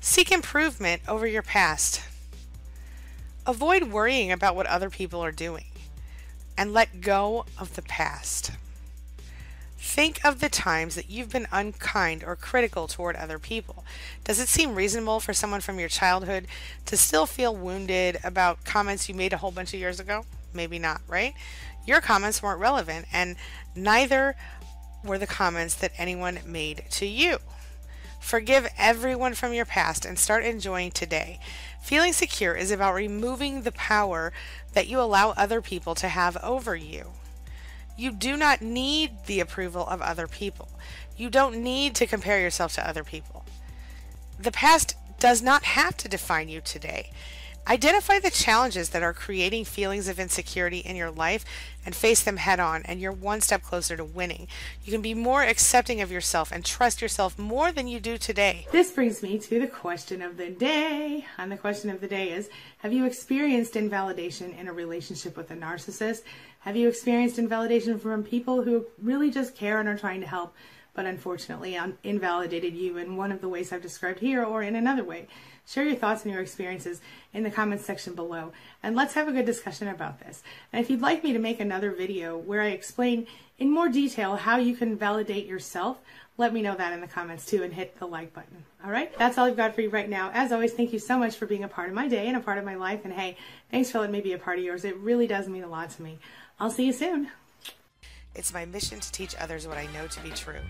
Seek 0.00 0.32
improvement 0.32 1.02
over 1.06 1.26
your 1.26 1.42
past. 1.42 2.02
Avoid 3.46 3.84
worrying 3.84 4.32
about 4.32 4.56
what 4.56 4.66
other 4.66 4.90
people 4.90 5.22
are 5.24 5.32
doing 5.32 5.66
and 6.58 6.74
let 6.74 7.00
go 7.00 7.46
of 7.56 7.76
the 7.76 7.82
past. 7.82 8.50
Think 9.82 10.22
of 10.22 10.40
the 10.40 10.50
times 10.50 10.94
that 10.94 11.08
you've 11.08 11.30
been 11.30 11.48
unkind 11.50 12.22
or 12.22 12.36
critical 12.36 12.86
toward 12.86 13.16
other 13.16 13.38
people. 13.38 13.82
Does 14.24 14.38
it 14.38 14.48
seem 14.48 14.74
reasonable 14.74 15.20
for 15.20 15.32
someone 15.32 15.62
from 15.62 15.80
your 15.80 15.88
childhood 15.88 16.46
to 16.84 16.98
still 16.98 17.24
feel 17.24 17.56
wounded 17.56 18.18
about 18.22 18.64
comments 18.66 19.08
you 19.08 19.14
made 19.14 19.32
a 19.32 19.38
whole 19.38 19.50
bunch 19.50 19.72
of 19.72 19.80
years 19.80 19.98
ago? 19.98 20.26
Maybe 20.52 20.78
not, 20.78 21.00
right? 21.08 21.32
Your 21.86 22.02
comments 22.02 22.42
weren't 22.42 22.60
relevant, 22.60 23.06
and 23.10 23.36
neither 23.74 24.36
were 25.02 25.18
the 25.18 25.26
comments 25.26 25.74
that 25.76 25.92
anyone 25.96 26.40
made 26.44 26.84
to 26.90 27.06
you. 27.06 27.38
Forgive 28.20 28.68
everyone 28.76 29.32
from 29.32 29.54
your 29.54 29.64
past 29.64 30.04
and 30.04 30.18
start 30.18 30.44
enjoying 30.44 30.90
today. 30.90 31.40
Feeling 31.82 32.12
secure 32.12 32.54
is 32.54 32.70
about 32.70 32.94
removing 32.94 33.62
the 33.62 33.72
power 33.72 34.30
that 34.74 34.88
you 34.88 35.00
allow 35.00 35.30
other 35.30 35.62
people 35.62 35.94
to 35.94 36.08
have 36.08 36.36
over 36.44 36.76
you. 36.76 37.12
You 38.00 38.12
do 38.12 38.34
not 38.34 38.62
need 38.62 39.26
the 39.26 39.40
approval 39.40 39.86
of 39.86 40.00
other 40.00 40.26
people. 40.26 40.70
You 41.18 41.28
don't 41.28 41.62
need 41.62 41.94
to 41.96 42.06
compare 42.06 42.40
yourself 42.40 42.72
to 42.76 42.88
other 42.88 43.04
people. 43.04 43.44
The 44.38 44.50
past 44.50 44.96
does 45.18 45.42
not 45.42 45.64
have 45.64 45.98
to 45.98 46.08
define 46.08 46.48
you 46.48 46.62
today. 46.62 47.10
Identify 47.68 48.18
the 48.18 48.30
challenges 48.30 48.90
that 48.90 49.02
are 49.02 49.12
creating 49.12 49.64
feelings 49.64 50.08
of 50.08 50.18
insecurity 50.18 50.78
in 50.78 50.96
your 50.96 51.10
life 51.10 51.44
and 51.86 51.94
face 51.94 52.22
them 52.22 52.36
head 52.36 52.58
on, 52.58 52.82
and 52.84 53.00
you're 53.00 53.12
one 53.12 53.40
step 53.40 53.62
closer 53.62 53.96
to 53.96 54.04
winning. 54.04 54.48
You 54.84 54.92
can 54.92 55.02
be 55.02 55.14
more 55.14 55.42
accepting 55.42 56.00
of 56.00 56.10
yourself 56.10 56.50
and 56.50 56.64
trust 56.64 57.00
yourself 57.00 57.38
more 57.38 57.70
than 57.70 57.86
you 57.86 58.00
do 58.00 58.18
today. 58.18 58.66
This 58.72 58.90
brings 58.90 59.22
me 59.22 59.38
to 59.38 59.60
the 59.60 59.66
question 59.66 60.20
of 60.20 60.36
the 60.36 60.50
day. 60.50 61.24
And 61.38 61.52
the 61.52 61.56
question 61.56 61.90
of 61.90 62.00
the 62.00 62.08
day 62.08 62.30
is 62.32 62.50
Have 62.78 62.92
you 62.92 63.04
experienced 63.04 63.76
invalidation 63.76 64.52
in 64.52 64.66
a 64.66 64.72
relationship 64.72 65.36
with 65.36 65.50
a 65.50 65.56
narcissist? 65.56 66.22
Have 66.60 66.76
you 66.76 66.88
experienced 66.88 67.38
invalidation 67.38 67.98
from 67.98 68.22
people 68.22 68.62
who 68.62 68.86
really 69.00 69.30
just 69.30 69.54
care 69.54 69.80
and 69.80 69.88
are 69.88 69.96
trying 69.96 70.20
to 70.20 70.26
help, 70.26 70.54
but 70.94 71.06
unfortunately 71.06 71.76
um, 71.76 71.98
invalidated 72.02 72.74
you 72.74 72.96
in 72.96 73.16
one 73.16 73.32
of 73.32 73.40
the 73.40 73.48
ways 73.48 73.72
I've 73.72 73.82
described 73.82 74.20
here 74.20 74.44
or 74.44 74.62
in 74.62 74.76
another 74.76 75.04
way? 75.04 75.26
Share 75.66 75.84
your 75.84 75.96
thoughts 75.96 76.24
and 76.24 76.32
your 76.32 76.42
experiences 76.42 77.00
in 77.32 77.44
the 77.44 77.50
comments 77.50 77.84
section 77.84 78.14
below, 78.14 78.52
and 78.82 78.96
let's 78.96 79.14
have 79.14 79.28
a 79.28 79.32
good 79.32 79.46
discussion 79.46 79.88
about 79.88 80.18
this. 80.20 80.42
And 80.72 80.82
if 80.82 80.90
you'd 80.90 81.00
like 81.00 81.22
me 81.22 81.32
to 81.32 81.38
make 81.38 81.60
another 81.60 81.92
video 81.92 82.36
where 82.36 82.62
I 82.62 82.68
explain 82.68 83.26
in 83.58 83.70
more 83.70 83.88
detail 83.88 84.36
how 84.36 84.56
you 84.56 84.74
can 84.74 84.96
validate 84.96 85.46
yourself, 85.46 85.98
let 86.38 86.54
me 86.54 86.62
know 86.62 86.74
that 86.74 86.92
in 86.94 87.00
the 87.00 87.06
comments 87.06 87.44
too 87.44 87.62
and 87.62 87.72
hit 87.72 87.98
the 87.98 88.06
like 88.06 88.32
button. 88.32 88.64
All 88.84 88.90
right, 88.90 89.16
that's 89.18 89.36
all 89.36 89.44
I've 89.44 89.56
got 89.56 89.74
for 89.74 89.82
you 89.82 89.90
right 89.90 90.08
now. 90.08 90.30
As 90.32 90.50
always, 90.52 90.72
thank 90.72 90.92
you 90.92 90.98
so 90.98 91.18
much 91.18 91.36
for 91.36 91.46
being 91.46 91.64
a 91.64 91.68
part 91.68 91.88
of 91.88 91.94
my 91.94 92.08
day 92.08 92.26
and 92.26 92.36
a 92.36 92.40
part 92.40 92.58
of 92.58 92.64
my 92.64 92.76
life. 92.76 93.04
And 93.04 93.12
hey, 93.12 93.36
thanks 93.70 93.90
for 93.90 93.98
letting 93.98 94.14
me 94.14 94.22
be 94.22 94.32
a 94.32 94.38
part 94.38 94.58
of 94.58 94.64
yours. 94.64 94.84
It 94.84 94.96
really 94.96 95.26
does 95.26 95.48
mean 95.48 95.62
a 95.62 95.68
lot 95.68 95.90
to 95.90 96.02
me. 96.02 96.18
I'll 96.58 96.70
see 96.70 96.86
you 96.86 96.92
soon. 96.92 97.30
It's 98.34 98.54
my 98.54 98.64
mission 98.64 99.00
to 99.00 99.12
teach 99.12 99.34
others 99.38 99.66
what 99.66 99.76
I 99.76 99.86
know 99.92 100.06
to 100.06 100.20
be 100.20 100.30
true. 100.30 100.60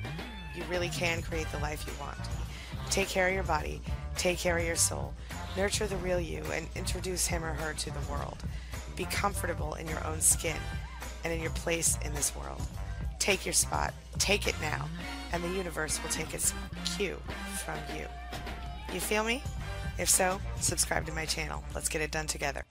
You 0.55 0.65
really 0.71 0.89
can 0.89 1.23
create 1.23 1.51
the 1.53 1.59
life 1.59 1.85
you 1.87 1.93
want. 2.01 2.19
Take 2.91 3.09
care 3.09 3.29
of 3.29 3.35
your 3.35 3.45
body, 3.45 3.81
take 4.17 4.39
care 4.39 4.59
of 4.59 4.65
your 4.65 4.77
soul, 4.77 5.15
nurture 5.57 5.87
the 5.87 5.97
real 5.97 6.21
you, 6.21 6.43
and 6.53 6.67
introduce 6.75 7.27
him 7.27 7.45
or 7.45 7.53
her 7.53 7.75
to 7.75 7.91
the 7.91 8.11
world. 8.11 8.39
Be 8.97 9.05
comfortable 9.05 9.75
in 9.75 9.87
your 9.87 10.05
own 10.07 10.21
skin 10.21 10.57
and 11.23 11.33
in 11.33 11.41
your 11.41 11.51
place 11.51 11.99
in 12.05 12.13
this 12.15 12.35
world. 12.35 12.63
Take 13.19 13.45
your 13.45 13.53
spot, 13.53 13.95
take 14.19 14.47
it 14.47 14.55
now, 14.61 14.89
and 15.33 15.45
the 15.45 15.49
universe 15.51 16.03
will 16.03 16.11
take 16.11 16.35
its 16.35 16.55
cue 16.97 17.19
from 17.65 17.79
you. 17.97 18.07
You 18.93 19.01
feel 19.01 19.23
me? 19.23 19.43
If 19.99 20.09
so, 20.09 20.41
subscribe 20.59 21.07
to 21.07 21.13
my 21.13 21.27
channel. 21.27 21.63
Let's 21.75 21.89
get 21.89 22.01
it 22.01 22.11
done 22.11 22.27
together. 22.27 22.65